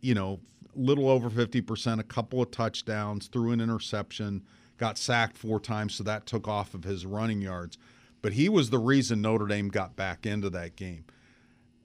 [0.01, 0.39] you know,
[0.75, 4.43] little over 50%, a couple of touchdowns, threw an interception,
[4.77, 7.77] got sacked four times, so that took off of his running yards.
[8.21, 11.05] But he was the reason Notre Dame got back into that game.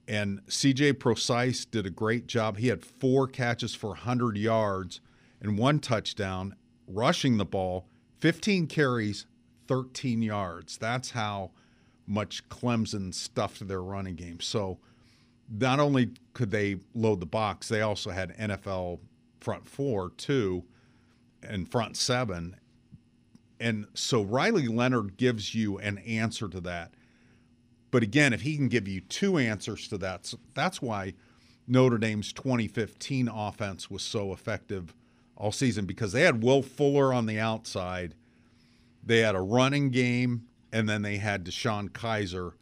[0.07, 2.57] And CJ Prosise did a great job.
[2.57, 5.01] He had four catches for 100 yards
[5.41, 6.55] and one touchdown,
[6.87, 7.87] rushing the ball,
[8.19, 9.25] 15 carries,
[9.67, 10.77] 13 yards.
[10.77, 11.51] That's how
[12.07, 14.39] much Clemson stuffed their running game.
[14.39, 14.79] So
[15.49, 18.99] not only could they load the box, they also had NFL
[19.39, 20.63] front four, too,
[21.43, 22.55] and front seven.
[23.59, 26.93] And so Riley Leonard gives you an answer to that.
[27.91, 31.13] But again, if he can give you two answers to that, that's why
[31.67, 34.93] Notre Dame's 2015 offense was so effective
[35.37, 38.15] all season because they had Will Fuller on the outside
[39.05, 42.53] they had a running game, and then they had DeShone Kizer.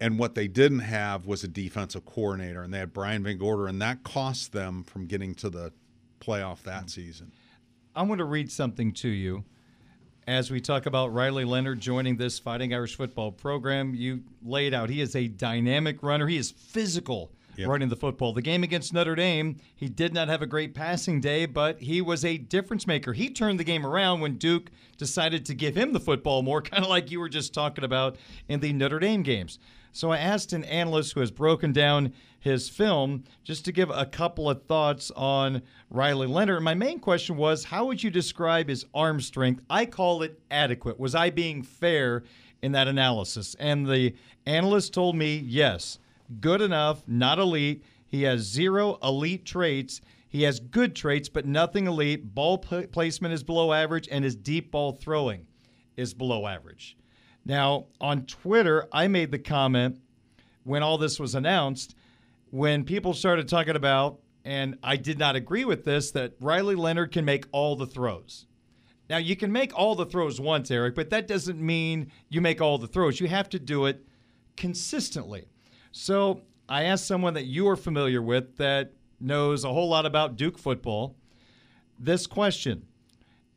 [0.00, 3.80] And what they didn't have was a defensive coordinator, and they had Brian VanGorder, and
[3.80, 5.72] that cost them from getting to the
[6.20, 6.88] playoff that hmm.
[6.88, 7.32] season.
[7.94, 9.44] I'm going to read something to you
[10.26, 13.94] as we talk about Riley Leonard joining this Fighting Irish football program.
[13.94, 16.26] You laid out he is a dynamic runner.
[16.26, 17.68] He is physical yep.
[17.68, 18.32] running the football.
[18.32, 22.00] The game against Notre Dame, he did not have a great passing day, but he
[22.00, 23.12] was a difference maker.
[23.12, 26.82] He turned the game around when Duke decided to give him the football more, kind
[26.82, 28.16] of like you were just talking about
[28.48, 29.58] in the Notre Dame games.
[29.92, 34.04] So I asked an analyst who has broken down his film just to give a
[34.04, 36.62] couple of thoughts on Riley Leonard.
[36.62, 39.62] My main question was how would you describe his arm strength?
[39.70, 41.00] I call it adequate.
[41.00, 42.24] Was I being fair
[42.60, 43.56] in that analysis?
[43.58, 44.14] And the
[44.44, 45.98] analyst told me yes
[46.40, 47.84] good enough, not elite.
[48.06, 50.00] He has zero elite traits.
[50.28, 52.34] He has good traits, but nothing elite.
[52.34, 55.46] Ball pl- placement is below average, and his deep ball throwing
[55.96, 56.96] is below average.
[57.44, 60.00] Now, on Twitter, I made the comment
[60.64, 61.94] when all this was announced,
[62.50, 67.12] when people started talking about, and I did not agree with this, that Riley Leonard
[67.12, 68.46] can make all the throws.
[69.08, 72.60] Now, you can make all the throws once, Eric, but that doesn't mean you make
[72.60, 73.20] all the throws.
[73.20, 74.04] You have to do it
[74.56, 75.46] consistently.
[75.98, 80.36] So I asked someone that you are familiar with that knows a whole lot about
[80.36, 81.16] Duke football
[81.98, 82.84] this question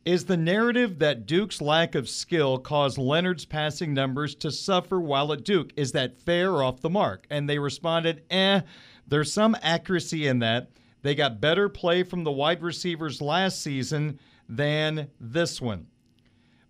[0.06, 5.34] Is the narrative that Duke's lack of skill caused Leonard's passing numbers to suffer while
[5.34, 5.74] at Duke?
[5.76, 7.28] Is that fair or off the mark?
[7.30, 8.62] And they responded, eh,
[9.06, 10.70] there's some accuracy in that.
[11.02, 15.88] They got better play from the wide receivers last season than this one.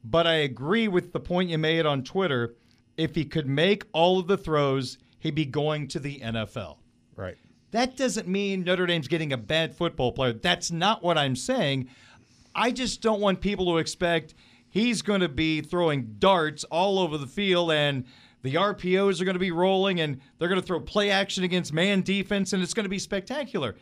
[0.04, 2.56] But I agree with the point you made on Twitter.
[2.98, 6.78] If he could make all of the throws, he'd be going to the NFL.
[7.16, 7.38] Right.
[7.72, 10.34] That doesn't mean Notre Dame's getting a bad football player.
[10.34, 11.90] That's not what I'm saying.
[12.56, 14.34] I just don't want people to expect
[14.70, 18.06] he's going to be throwing darts all over the field and
[18.42, 21.74] the RPOs are going to be rolling and they're going to throw play action against
[21.74, 23.76] man defense and it's going to be spectacular.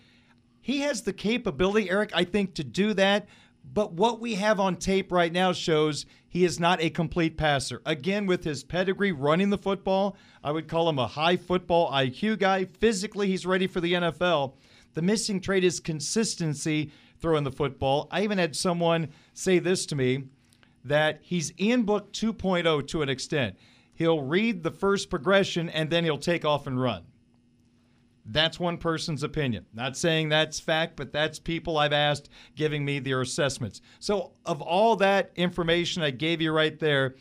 [0.59, 3.27] He has the capability, Eric, I think, to do that.
[3.73, 6.05] But what we have on tape right now shows
[6.37, 7.81] he is not a complete passer.
[7.83, 12.37] Again, with his pedigree running the football, I would call him a high football IQ
[12.37, 12.65] guy.
[12.65, 14.53] Physically, he's ready for the NFL.
[14.93, 18.07] The missing trait is consistency throwing the football.
[18.11, 20.25] I even had someone say this to me
[20.85, 23.57] that he's in Book 2.0 to an extent.
[23.95, 27.03] He'll read the first progression and then he'll take off and run.
[28.29, 29.65] That's one person's opinion.
[29.73, 33.81] Not saying that's fact, but that's people I've asked giving me their assessments.
[33.99, 37.15] So, of all that information I gave you right there,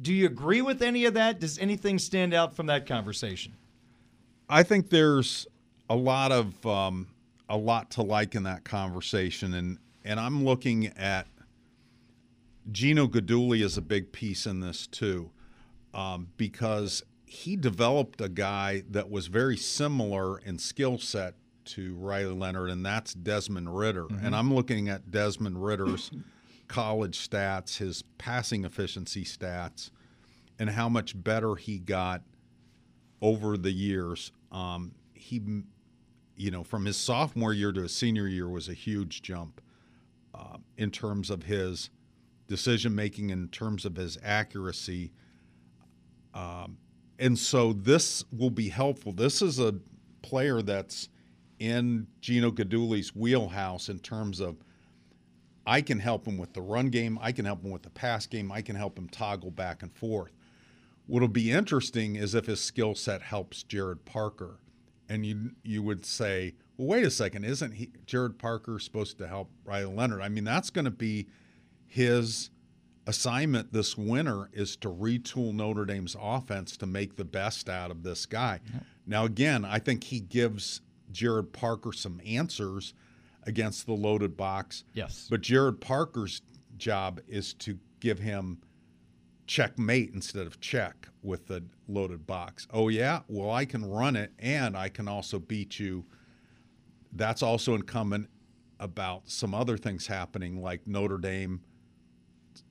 [0.00, 1.40] do you agree with any of that?
[1.40, 3.52] Does anything stand out from that conversation?
[4.48, 5.46] I think there's
[5.90, 7.08] a lot of um,
[7.48, 11.26] a lot to like in that conversation, and and I'm looking at
[12.72, 15.30] Gino Guidugli is a big piece in this too,
[15.92, 17.02] um, because
[17.34, 22.86] he developed a guy that was very similar in skill set to Riley Leonard, and
[22.86, 24.04] that's Desmond Ridder.
[24.04, 24.24] Mm-hmm.
[24.24, 26.12] And I'm looking at Desmond Ridder's
[26.68, 29.90] college stats, his passing efficiency stats,
[30.60, 32.22] and how much better he got
[33.20, 34.30] over the years.
[34.52, 35.42] Um, he,
[36.36, 39.60] you know, from his sophomore year to his senior year was a huge jump
[40.34, 41.90] uh, in terms of his
[42.46, 45.10] decision making, in terms of his accuracy.
[46.32, 46.78] Um,
[47.18, 49.12] and so this will be helpful.
[49.12, 49.74] This is a
[50.22, 51.08] player that's
[51.58, 54.56] in Gino Guidugli's wheelhouse in terms of
[55.66, 58.26] I can help him with the run game, I can help him with the pass
[58.26, 60.32] game, I can help him toggle back and forth.
[61.06, 64.58] What'll be interesting is if his skill set helps Gerad Parker.
[65.08, 69.28] And you you would say, well, wait a second, isn't he Gerad Parker supposed to
[69.28, 70.22] help Riley Leonard?
[70.22, 71.28] I mean, that's going to be
[71.86, 72.50] his
[73.06, 78.02] assignment this winter is to retool Notre Dame's offense to make the best out of
[78.02, 78.60] this guy.
[79.06, 80.80] Now, again, I think he gives
[81.12, 82.94] Gerad Parker some answers
[83.44, 84.84] against the loaded box.
[84.94, 85.26] Yes.
[85.30, 86.40] But Gerad Parker's
[86.76, 88.58] job is to give him
[89.46, 92.66] checkmate instead of check with the loaded box.
[92.72, 93.20] Oh, yeah?
[93.28, 96.06] Well, I can run it and I can also beat you.
[97.12, 98.28] That's also incumbent
[98.80, 101.60] about some other things happening, like Notre Dame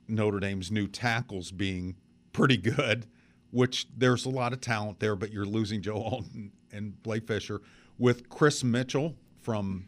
[0.07, 1.95] Notre Dame's new tackles being
[2.31, 3.05] pretty good,
[3.51, 7.61] which there's a lot of talent there, but you're losing Joe Alton and Blake Fisher
[7.97, 9.87] with Kris Mitchell from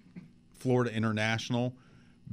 [0.53, 1.75] Florida International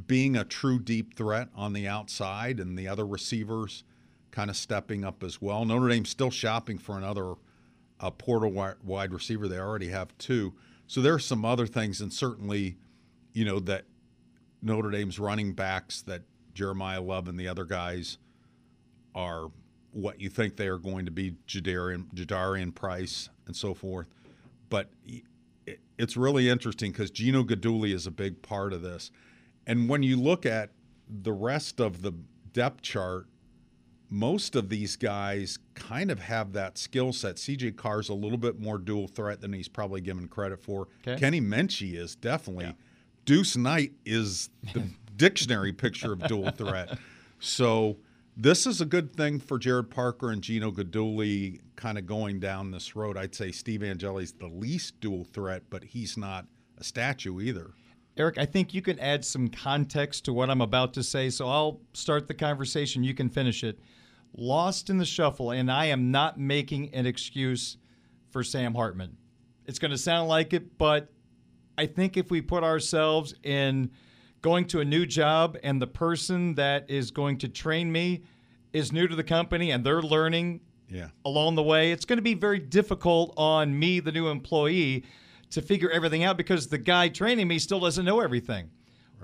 [0.06, 3.84] being a true deep threat on the outside and the other receivers
[4.30, 5.64] kind of stepping up as well.
[5.64, 7.34] Notre Dame's still shopping for another
[8.00, 9.48] uh, portal wide receiver.
[9.48, 10.54] They already have two.
[10.86, 12.76] So there's some other things, and certainly,
[13.32, 13.84] you know, that
[14.62, 16.22] Notre Dame's running backs that
[16.54, 18.18] Jeremiyah Love and the other guys
[19.14, 19.50] are
[19.92, 24.08] what you think they are going to be, Jadarian, Jadarian Price and so forth.
[24.70, 24.90] But
[25.98, 29.10] it's really interesting because Gino Guidugli is a big part of this.
[29.66, 30.70] And when you look at
[31.08, 32.12] the rest of the
[32.52, 33.26] depth chart,
[34.08, 37.36] most of these guys kind of have that skill set.
[37.36, 40.88] CJ Carr's a little bit more dual threat than he's probably given credit for.
[41.06, 41.18] Okay.
[41.18, 42.66] Kenny Minchey is definitely.
[42.66, 42.72] Yeah.
[43.24, 44.82] Deuce Knight is the
[45.22, 46.98] dictionary picture of dual threat.
[47.38, 47.96] So
[48.36, 52.72] this is a good thing for Gerad Parker and Gino Guidugli kind of going down
[52.72, 53.16] this road.
[53.16, 56.46] I'd say Steve Angeli's the least dual threat, but he's not
[56.76, 57.70] a statue either.
[58.16, 61.46] Eric, I think you can add some context to what I'm about to say, so
[61.46, 63.04] I'll start the conversation.
[63.04, 63.78] You can finish it.
[64.36, 67.76] Lost in the shuffle, and I am not making an excuse
[68.32, 69.16] for Sam Hartman.
[69.66, 71.12] It's going to sound like it, but
[71.78, 73.92] I think if we put ourselves in
[74.42, 78.22] going to a new job and the person that is going to train me
[78.72, 81.08] is new to the company and they're learning Yeah.
[81.24, 85.04] along the way, it's going to be very difficult on me, the new employee,
[85.50, 88.70] to figure everything out because the guy training me still doesn't know everything.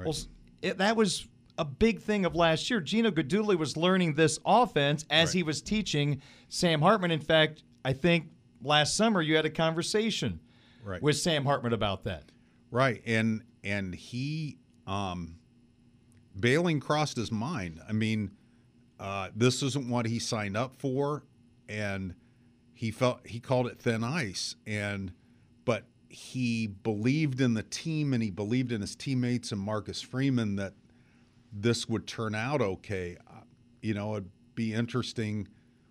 [0.05, 0.15] Well,
[0.63, 2.81] it, that was a big thing of last year.
[2.81, 7.11] Gino Guidugli was learning this offense as he was teaching Sam Hartman.
[7.11, 8.27] In fact, I think
[8.63, 10.39] last summer you had a conversation
[10.85, 11.03] Right.
[11.03, 12.31] with Sam Hartman about that.
[12.71, 14.58] Right, and and he
[14.89, 15.37] um,
[16.39, 17.81] bailing crossed his mind.
[17.89, 18.33] I mean,
[18.99, 21.23] uh, this isn't what he signed up for,
[21.69, 22.15] and
[22.75, 24.57] he felt he called it thin ice.
[24.67, 25.13] And
[25.65, 30.57] but he believed in the team, and he believed in his teammates and Marcus Freeman
[30.57, 30.73] that
[31.53, 33.17] this would turn out okay.
[33.29, 33.43] Uh,
[33.83, 35.49] You know, it'd be interesting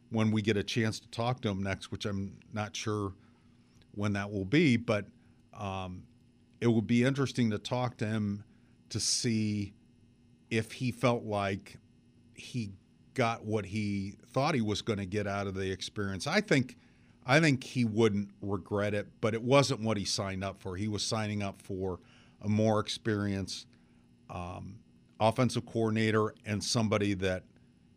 [0.10, 3.14] when we get a chance to talk to him next, which I'm not sure
[3.92, 5.06] when that will be, but
[5.54, 6.04] um,
[6.62, 8.44] it would be interesting to talk to him
[8.90, 9.74] to see
[10.50, 11.78] if he felt like
[12.34, 12.72] he
[13.14, 16.28] got what he thought he was going to get out of the experience.
[16.28, 16.78] I think
[17.26, 20.78] I think he wouldn't regret it, but it wasn't what he signed up for.
[20.78, 22.00] He was signing up for
[22.42, 23.66] a more experienced
[24.30, 24.80] um,
[25.20, 27.44] offensive coordinator and somebody that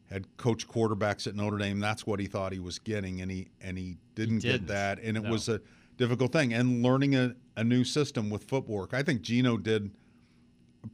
[0.08, 1.78] had coached quarterbacks at Notre Dame.
[1.78, 4.66] That's what he thought he was getting, and he and he didn't, didn't.
[4.66, 5.30] get that, and it No.
[5.30, 5.60] was a
[5.96, 6.52] difficult thing.
[6.52, 9.90] And learning a, a new system with footwork, I think Gino did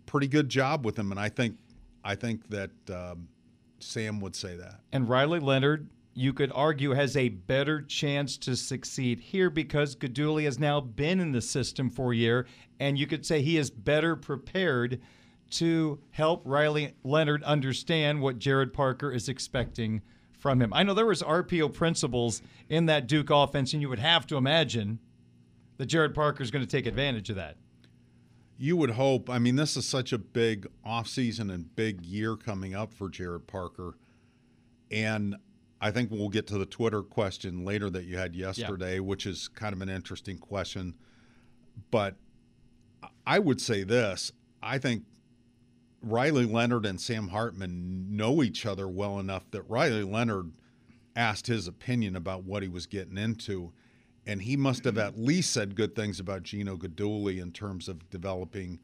[0.06, 1.56] pretty good job with him, and I think
[2.04, 3.28] I think that um,
[3.80, 4.80] Sam would say that.
[4.92, 10.44] And Riley Leonard, you could argue, has a better chance to succeed here because Guidugli
[10.44, 12.46] has now been in the system for a year,
[12.78, 15.00] and you could say he is better prepared
[15.48, 20.02] to help Riley Leonard understand what Gerad Parker is expecting
[20.38, 20.72] from him.
[20.72, 24.36] I know there was RPO principles in that Duke offense, and you would have to
[24.36, 24.98] imagine
[25.78, 27.56] that Gerad Parker is going to take advantage of that.
[28.58, 29.28] You would hope.
[29.28, 33.46] I mean, this is such a big offseason and big year coming up for Gerad
[33.46, 33.98] Parker.
[34.90, 35.36] And
[35.80, 39.48] I think we'll get to the Twitter question later that you had yesterday, which is
[39.48, 40.94] kind of an interesting question.
[41.90, 42.16] But
[43.26, 44.32] I would say this
[44.62, 45.04] I think
[46.02, 50.52] Riley Leonard and Sam Hartman know each other well enough that Riley Leonard
[51.14, 53.72] asked his opinion about what he was getting into.
[54.26, 58.08] And he must have at least said good things about Gino Guidugli in terms of
[58.10, 58.80] developing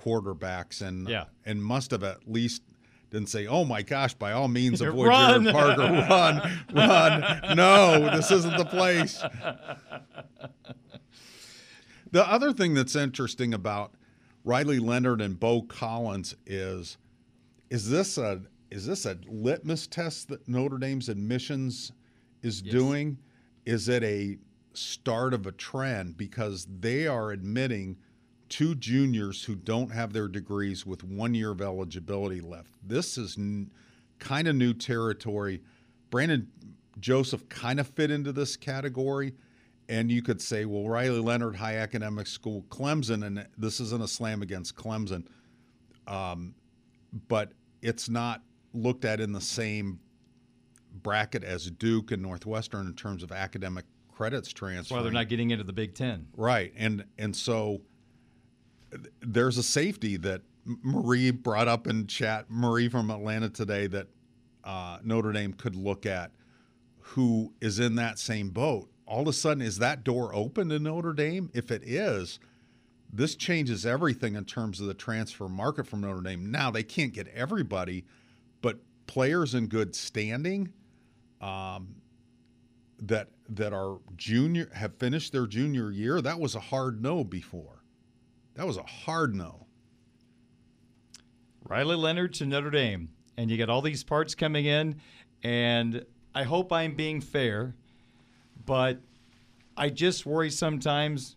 [0.00, 1.24] quarterbacks and Yeah.
[1.44, 2.62] and must have at least
[3.10, 5.44] didn't say, "Oh my gosh, by all means avoid Run.
[5.44, 5.82] Gerad Parker,
[6.72, 9.22] run, run." No, this isn't the place.
[12.12, 13.92] The other thing that's interesting about
[14.44, 16.96] Riley Leonard and Beaux Collins is
[17.70, 21.92] is this a is this a litmus test that Notre Dame's admissions
[22.42, 23.18] is doing?
[23.64, 24.38] Is it a
[24.76, 27.96] start of a trend because they are admitting
[28.48, 32.70] two juniors who don't have their degrees with one year of eligibility left.
[32.82, 33.70] This is n-
[34.18, 35.62] kind of new territory.
[36.10, 36.48] Brandon
[37.00, 39.34] Joseph kind of fit into this category.
[39.88, 44.08] And you could say, well, Riley Leonard, high academic school, Clemson, and this isn't a
[44.08, 45.26] slam against Clemson,
[46.08, 46.54] um,
[47.28, 47.52] but
[47.82, 48.42] it's not
[48.74, 50.00] looked at in the same
[51.02, 53.84] bracket as Duke and Northwestern in terms of academic
[54.16, 54.94] credits transfer.
[54.94, 56.26] Why they're not getting into the Big Ten.
[56.36, 57.82] Right, and and so
[59.20, 62.46] there's a safety that Marie brought up in chat.
[62.48, 64.08] Marie from Atlanta today that
[64.64, 66.32] uh, Notre Dame could look at,
[66.98, 68.90] who is in that same boat.
[69.06, 71.50] All of a sudden, is that door open to Notre Dame?
[71.54, 72.40] If it is,
[73.12, 76.50] this changes everything in terms of the transfer market from Notre Dame.
[76.50, 78.04] Now they can't get everybody,
[78.62, 80.72] but players in good standing.
[81.40, 81.96] Um,
[82.98, 87.82] that that are junior have finished their junior year that was a hard no before.
[88.54, 89.66] That was a hard no.
[91.68, 95.00] Riley Leonard to Notre Dame, and you got all these parts coming in,
[95.42, 97.74] and I hope I'm being fair,
[98.64, 99.00] but
[99.76, 101.36] I just worry sometimes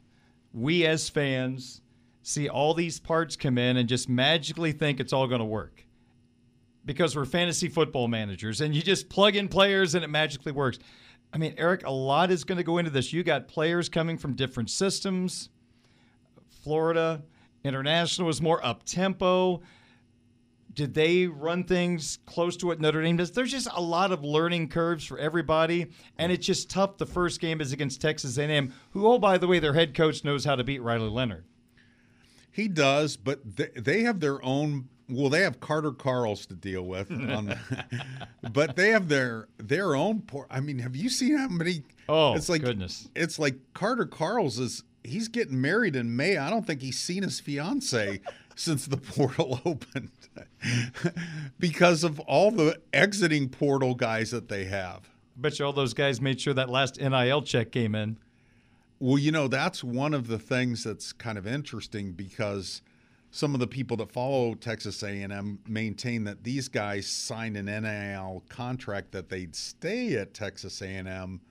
[0.54, 1.82] we as fans
[2.22, 5.86] see all these parts come in and just magically think it's all going to work
[6.86, 10.80] because we're fantasy football managers and you just plug in players and it magically works.
[11.32, 13.14] I mean, Eric, a lot is going to go into this.
[13.14, 15.50] You got players coming from different systems.
[16.64, 17.24] Florida
[17.64, 19.62] International was more up tempo.
[20.74, 23.32] Did they run things close to what Notre Dame does?
[23.32, 26.98] There's just a lot of learning curves for everybody, and it's just tough.
[26.98, 30.24] The first game is against Texas A&M, who, oh by the way, their head coach
[30.24, 31.44] knows how to beat Riley Leonard.
[32.52, 36.84] he does but they, they have their own well, they have Carter Carls to deal
[36.84, 37.58] with, on the,
[38.52, 40.22] but they have their their own.
[40.22, 41.84] Por- I mean, have you seen how many?
[42.08, 43.10] Oh, it's like goodness!
[43.16, 46.38] It's like Carter Carls is he's getting married in May.
[46.38, 48.22] I don't think he's seen his fiance
[48.56, 50.12] since the portal opened
[51.60, 55.02] because of all the exiting portal guys that they have.
[55.08, 58.18] I Bet you all those guys made sure that last NIL check came in.
[59.00, 62.82] Well, you know, that's one of the things that's kind of interesting because
[63.32, 68.44] some of the people that follow Texas A&M maintain that these guys signed an NIL
[68.50, 71.42] contract that they'd stay at Texas A&M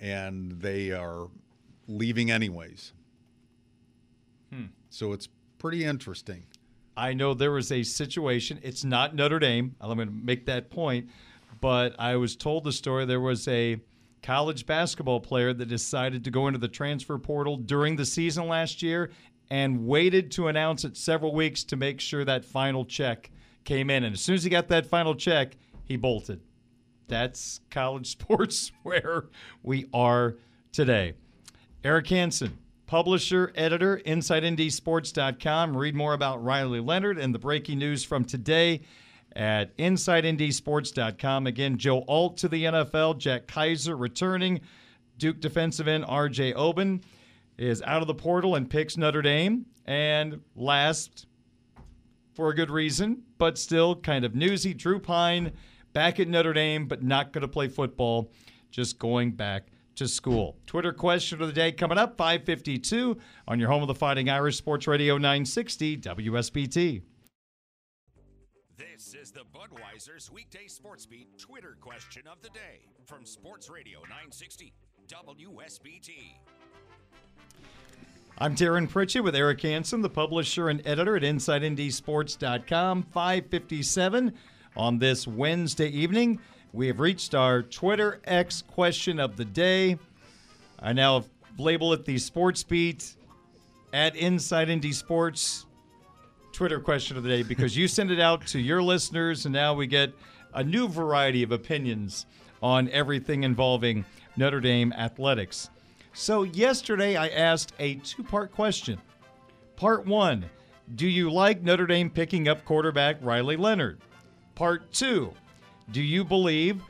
[0.00, 1.28] and they are
[1.88, 2.92] leaving anyways.
[4.52, 4.66] Hmm.
[4.90, 5.28] So it's
[5.58, 6.44] pretty interesting.
[6.94, 8.60] I know there was a situation.
[8.62, 9.74] It's not Notre Dame.
[9.80, 11.08] I'm going to make that point.
[11.60, 13.06] But I was told the story.
[13.06, 13.80] There was a
[14.22, 18.82] college basketball player that decided to go into the transfer portal during the season last
[18.82, 19.10] year
[19.50, 23.30] and waited to announce it several weeks to make sure that final check
[23.64, 24.04] came in.
[24.04, 26.40] And as soon as he got that final check, he bolted.
[27.08, 29.26] That's college sports where
[29.62, 30.36] we are
[30.72, 31.14] today.
[31.84, 35.76] Eric Hansen, publisher, editor, InsideNDSports.com.
[35.76, 38.82] Read more about Riley Leonard and the breaking news from today
[39.34, 41.46] at InsideNDSports.com.
[41.46, 44.60] Again, Joe Alt to the NFL, Jack Kiser returning,
[45.18, 46.54] Duke defensive end R.J.
[46.54, 47.02] Oben
[47.58, 49.66] is out of the portal and picks Notre Dame.
[49.86, 51.26] And last,
[52.34, 55.52] for a good reason, but still kind of newsy, Drew Pyne
[55.92, 58.30] back at Notre Dame, but not going to play football,
[58.70, 60.56] just going back to school.
[60.66, 64.56] Twitter question of the day coming up 552 on your home of the Fighting Irish
[64.56, 67.02] Sports Radio 960 WSBT.
[68.76, 74.00] This is the Budweiser's weekday sports beat Twitter question of the day from Sports Radio
[74.00, 74.72] 960
[75.08, 76.10] WSBT.
[78.38, 83.02] I'm Darin Pritchett with Eric Hansen, the publisher and editor at InsideNDSports.com.
[83.04, 84.32] 557
[84.76, 86.40] on this Wednesday evening.
[86.72, 89.98] We have reached our Twitter X question of the day.
[90.80, 91.24] I now
[91.58, 93.14] label it the Sports Beat
[93.92, 95.66] at Inside ND Sports
[96.52, 99.74] Twitter question of the day because you send it out to your listeners, and now
[99.74, 100.12] we get
[100.54, 102.26] a new variety of opinions
[102.62, 104.04] on everything involving
[104.36, 105.70] Notre Dame athletics.
[106.14, 109.00] So, yesterday I asked a two part question.
[109.76, 110.44] Part one
[110.94, 114.00] Do you like Notre Dame picking up quarterback Riley Leonard?
[114.54, 115.32] Part two
[115.90, 116.82] Do you believe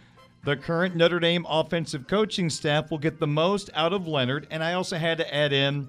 [0.45, 4.49] the current Notre Dame offensive coaching staff will get the most out of Leonard?
[4.51, 5.89] And I also had to add in,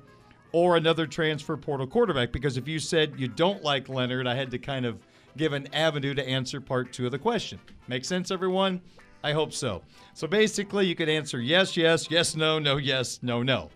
[0.51, 4.51] or another transfer portal quarterback, because if you said you don't like Leonard, I had
[4.51, 4.99] to kind of
[5.37, 7.59] give an avenue to answer part two of the question.
[7.87, 8.79] Make sense, everyone?
[9.23, 9.81] I hope so.
[10.13, 13.69] So basically, you could answer yes, yes, yes, no, no, yes, no, no.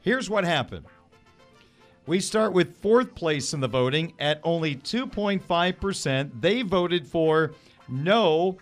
[0.00, 0.86] Here's what happened.
[2.06, 6.40] We start with fourth place in the voting at only 2.5%.
[6.40, 7.52] They voted for
[7.88, 8.58] no,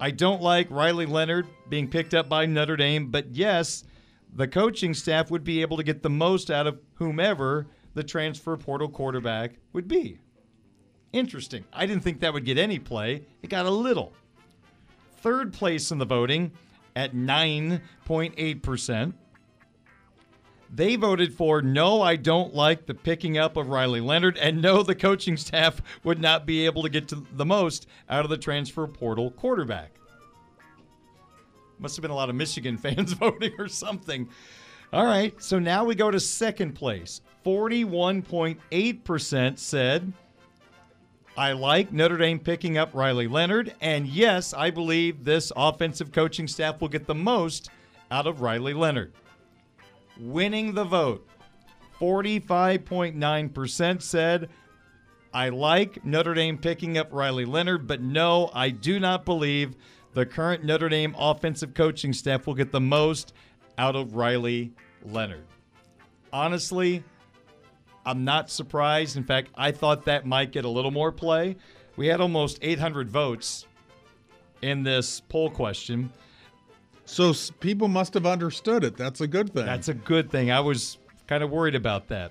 [0.00, 3.84] I don't like Riley Leonard being picked up by Notre Dame, but yes,
[4.34, 8.56] the coaching staff would be able to get the most out of whomever the transfer
[8.56, 10.18] portal quarterback would be.
[11.12, 11.64] Interesting.
[11.72, 13.26] I didn't think that would get any play.
[13.42, 14.12] It got a little
[15.26, 16.52] third place in the voting
[16.94, 19.12] at 9.8%.
[20.72, 24.84] They voted for no, I don't like the picking up of Riley Leonard, and no,
[24.84, 28.38] the coaching staff would not be able to get to the most out of the
[28.38, 29.96] transfer portal quarterback.
[31.80, 34.28] Must have been a lot of Michigan fans voting or something.
[34.92, 37.20] All right, so now we go to second place.
[37.44, 40.12] 41.8% said
[41.38, 43.74] I like Notre Dame picking up Riley Leonard.
[43.82, 47.68] And yes, I believe this offensive coaching staff will get the most
[48.10, 49.12] out of Riley Leonard.
[50.18, 51.28] Winning the vote,
[52.00, 54.48] 45.9% said,
[55.34, 59.76] I like Notre Dame picking up Riley Leonard, but no, I do not believe
[60.14, 63.34] the current Notre Dame offensive coaching staff will get the most
[63.76, 64.72] out of Riley
[65.04, 65.44] Leonard.
[66.32, 67.04] Honestly,
[68.06, 69.16] I'm not surprised.
[69.16, 71.56] In fact, I thought that might get a little more play.
[71.96, 73.66] We had almost 800 votes
[74.62, 76.12] in this poll question.
[77.04, 78.96] So people must have understood it.
[78.96, 79.66] That's a good thing.
[79.66, 80.52] That's a good thing.
[80.52, 82.30] I was kind of worried about that.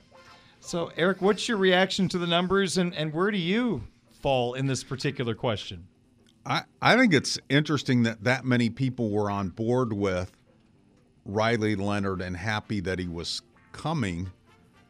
[0.62, 3.84] So, Eric, what's your reaction to the numbers and, and where do you
[4.22, 5.88] fall in this particular question?
[6.46, 10.32] I, I think it's interesting that that many people were on board with
[11.26, 14.32] Riley Leonard and happy that he was coming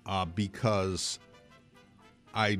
[0.05, 1.19] uh, because
[2.33, 2.59] I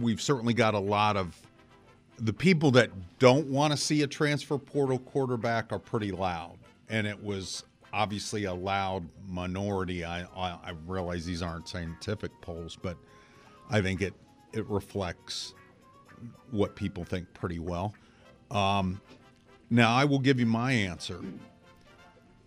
[0.00, 1.36] we've certainly got a lot of
[2.18, 6.58] the people that don't want to see a transfer portal quarterback are pretty loud,
[6.88, 10.04] and it was obviously a loud minority.
[10.04, 12.96] I I, I realize these aren't scientific polls, but
[13.70, 14.14] I think it
[14.52, 15.54] it reflects
[16.50, 17.94] what people think pretty well.
[18.50, 19.00] Um,
[19.70, 21.20] now, I will give you my answer,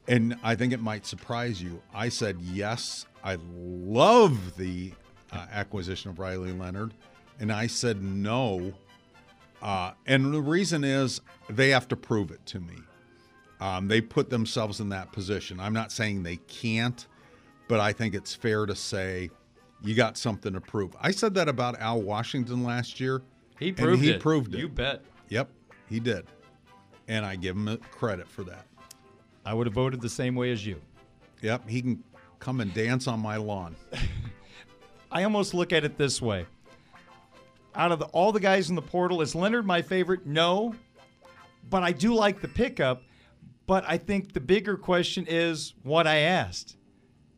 [0.08, 1.82] and I think it might surprise you.
[1.94, 4.92] I said yes, I love the
[5.32, 6.94] uh, acquisition of Riley Leonard,
[7.40, 8.74] and I said no.
[9.62, 12.76] Uh, and the reason is they have to prove it to me.
[13.62, 15.60] Um, they put themselves in that position.
[15.60, 17.08] I'm not saying they can't,
[17.70, 19.30] but I think it's fair to say
[19.82, 20.96] you got something to prove.
[21.00, 23.22] I said that about Al Washington last year.
[23.58, 24.14] He proved he it.
[24.14, 24.60] He proved it.
[24.60, 25.04] You bet.
[25.30, 25.50] Yep,
[25.88, 26.26] he did.
[27.08, 28.66] And I give him credit for that.
[29.46, 30.82] I would have voted the same way as you.
[31.42, 32.04] Yep, he can
[32.44, 33.76] come and dance on my lawn.
[35.12, 36.46] I almost look at it this way.
[37.76, 40.26] Out of the, all the guys in the portal, is Leonard my favorite?
[40.26, 40.76] No.
[41.70, 43.02] But I do like the pickup.
[43.66, 46.76] But I think the bigger question is what I asked.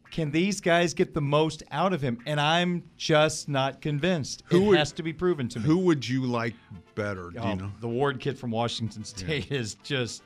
[0.10, 2.18] Can these guys get the most out of him?
[2.26, 4.42] And I'm just not convinced.
[4.48, 5.66] Who it would- has to be proven to me.
[5.66, 6.56] Who would you like
[6.96, 7.30] better?
[7.30, 7.72] Do Oh, you know?
[7.80, 10.24] The Ward kid from Washington State is just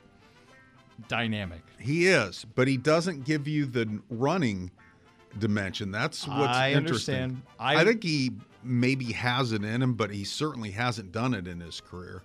[1.08, 1.60] dynamic.
[1.78, 4.70] He is, but he doesn't give you the running
[5.38, 5.90] dimension.
[5.92, 7.14] That's what's I interesting.
[7.14, 7.42] understand.
[7.58, 8.32] I, I- think he
[8.62, 12.22] maybe has it in him, but he certainly hasn't done it in his career.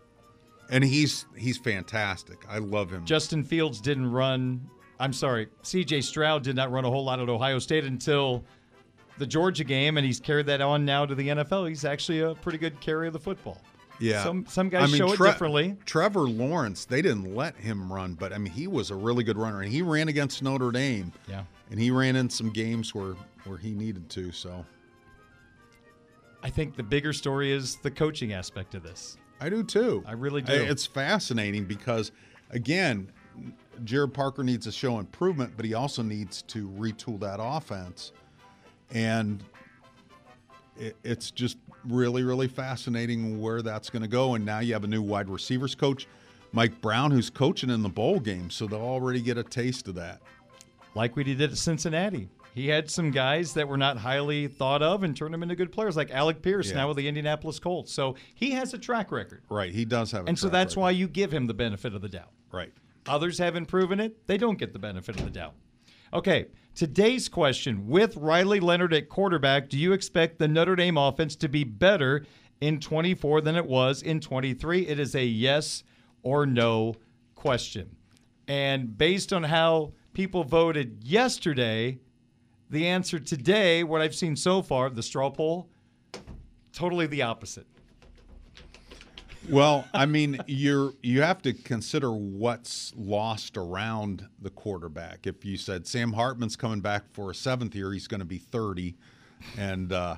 [0.70, 2.44] And he's he's fantastic.
[2.50, 3.06] I love him.
[3.06, 4.68] Justin Fields didn't run.
[5.00, 6.02] I'm sorry, C.J.
[6.02, 8.44] Stroud did not run a whole lot at Ohio State until
[9.18, 11.68] the Georgia game, and he's carried that on now to the NFL.
[11.70, 13.62] He's actually a pretty good carrier of the football.
[14.00, 15.78] Yeah, some some guys I mean, show Tre- it differently.
[15.86, 19.38] Trevor Lawrence, they didn't let him run, but I mean, he was a really good
[19.38, 21.12] runner, and he ran against Notre Dame.
[21.30, 21.44] Yeah.
[21.72, 23.16] and he ran in some games where
[23.46, 24.32] where he needed to.
[24.32, 24.66] So
[26.44, 29.18] I think the bigger story is the coaching aspect of this.
[29.42, 30.04] I do too.
[30.08, 30.54] I really do.
[30.54, 32.12] It's fascinating because,
[32.52, 33.12] again,
[33.84, 38.12] Gerad Parker needs to show improvement, but he also needs to retool that offense.
[38.92, 39.44] And
[40.78, 44.36] it, it's just really, really fascinating where that's going to go.
[44.36, 46.08] And now you have a new wide receivers coach,
[46.52, 48.50] Mike Brown, who's coaching in the bowl game.
[48.50, 50.22] So they'll already get a taste of that.
[50.94, 52.30] Like what he did at Cincinnati.
[52.54, 55.74] He had some guys that were not highly thought of and turned them into good
[55.74, 56.76] players, like Alec Pierce Yeah.
[56.78, 57.92] now with the Indianapolis Colts.
[57.92, 59.44] So he has a track record.
[59.50, 59.74] Right.
[59.74, 60.30] He does have a track record.
[60.30, 60.82] And so that's record.
[60.82, 62.32] why you give him the benefit of the doubt.
[62.54, 62.72] Right.
[63.08, 64.26] Others haven't proven it.
[64.26, 65.54] They don't get the benefit of the doubt.
[66.14, 66.46] Okay,
[66.76, 71.48] today's question with Riley Leonard at quarterback, do you expect the Notre Dame offense to
[71.48, 72.26] be better
[72.60, 74.86] in 24 than it was in 23?
[74.88, 75.84] It is a yes
[76.22, 76.96] or no
[77.34, 77.96] question.
[78.48, 82.00] And based on how people voted yesterday,
[82.70, 85.70] the answer today, what I've seen so far, the straw poll,
[86.74, 87.68] totally the opposite.
[89.50, 95.28] Well, I mean, you're you have to consider what's lost around the quarterback.
[95.28, 98.40] If you said Sam Hartman's coming back for a seventh year, he's going to be
[98.40, 98.96] thirty,
[99.58, 100.18] and uh,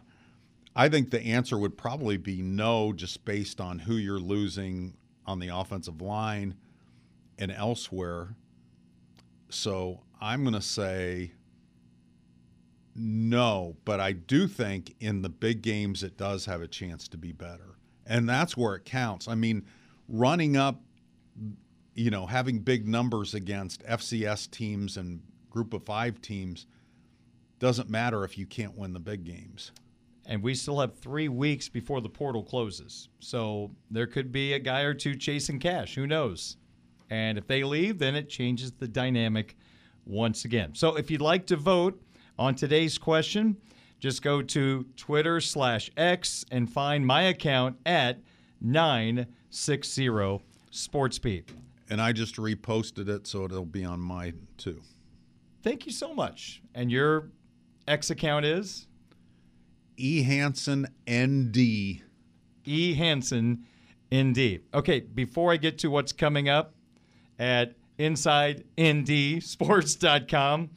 [0.75, 5.39] I think the answer would probably be no, just based on who you're losing on
[5.39, 6.55] the offensive line
[7.37, 8.35] and elsewhere.
[9.49, 11.33] So I'm going to say
[12.95, 17.17] no, but I do think in the big games it does have a chance to
[17.17, 17.76] be better.
[18.07, 19.27] And that's where it counts.
[19.27, 19.65] I mean,
[20.07, 20.81] running up,
[21.93, 26.67] you know, having big numbers against FCS teams and group of five teams
[27.59, 29.71] doesn't matter if you can't win the big games.
[30.25, 33.09] And we still have three weeks before the portal closes.
[33.19, 35.95] So there could be a guy or two chasing cash.
[35.95, 36.57] Who knows?
[37.09, 39.55] And if they leave, then it changes the dynamic
[40.05, 40.75] once again.
[40.75, 42.01] So if you'd like to vote
[42.37, 43.57] on today's question,
[43.99, 48.19] just go to Twitter slash X and find my account at
[48.61, 50.07] 960
[50.71, 51.43] SportsBeat.
[51.89, 54.81] And I just reposted it so it'll be on my too.
[55.63, 56.61] Thank you so much.
[56.75, 57.29] And your
[57.87, 58.87] X account is?
[59.95, 62.01] E Hansen ND.
[62.67, 62.93] E.
[62.95, 63.63] Hansen,
[64.13, 64.59] ND.
[64.73, 66.75] Okay, before I get to what's coming up
[67.39, 70.69] at InsideNDSports.com,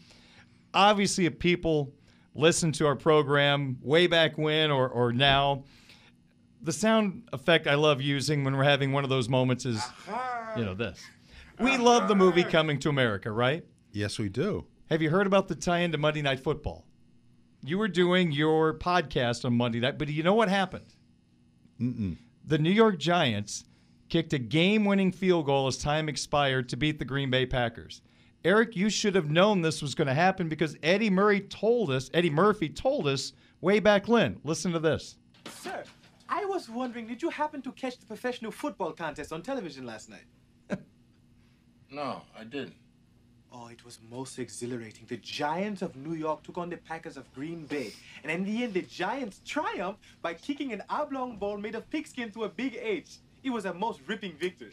[0.72, 1.92] obviously, if people
[2.34, 5.64] listen to our program way back when or, or now,
[6.62, 9.82] the sound effect I love using when we're having one of those moments is,
[10.56, 11.00] you know, this.
[11.58, 13.64] We love the movie Coming to America, right?
[13.92, 14.66] Yes, we do.
[14.88, 16.84] Have you heard about the tie into Monday Night Football?
[17.62, 20.94] You were doing your podcast on Monday night, but do you know what happened?
[21.80, 22.16] Mm-mm.
[22.46, 23.64] The New York Giants
[24.08, 28.02] kicked a game winning field goal as time expired to beat the Green Bay Packers.
[28.44, 32.10] Eric, you should have known this was going to happen because Eddie Murray told us,
[32.14, 34.40] Eddie Murphy told us way back when.
[34.44, 35.16] Listen to this.
[35.60, 35.84] Sir,
[36.28, 40.08] I was wondering, did you happen to catch the professional football contest on television last
[40.08, 40.24] night?
[41.92, 42.76] No, I didn't.
[43.52, 45.06] Oh, it was most exhilarating.
[45.08, 47.92] The Giants of New York took on the Packers of Green Bay.
[48.22, 52.30] And in the end, the Giants triumphed by kicking an oblong ball made of pigskin
[52.30, 53.16] to a big H.
[53.42, 54.70] It was a most ripping victory.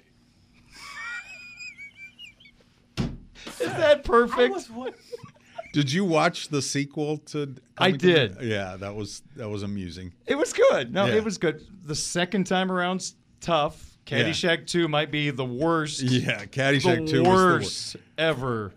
[3.60, 4.54] Is that perfect?
[4.54, 4.70] Was?
[5.74, 7.56] Did you watch the sequel to?
[7.78, 8.38] I Coming to- did.
[8.42, 10.14] Yeah, that was that was amusing.
[10.26, 10.94] It was good.
[10.94, 11.16] No, Yeah.
[11.16, 11.66] it was good.
[11.84, 13.98] The second time around's tough.
[14.08, 14.24] Yeah.
[14.24, 16.02] Caddyshack 2 might be the worst.
[16.02, 18.74] Yeah, Caddyshack the 2 was the worst ever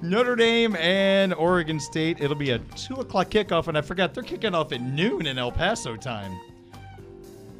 [0.00, 2.20] Notre Dame and Oregon State.
[2.20, 5.38] It'll be a two o'clock kickoff, and I forgot they're kicking off at noon in
[5.38, 6.38] El Paso time.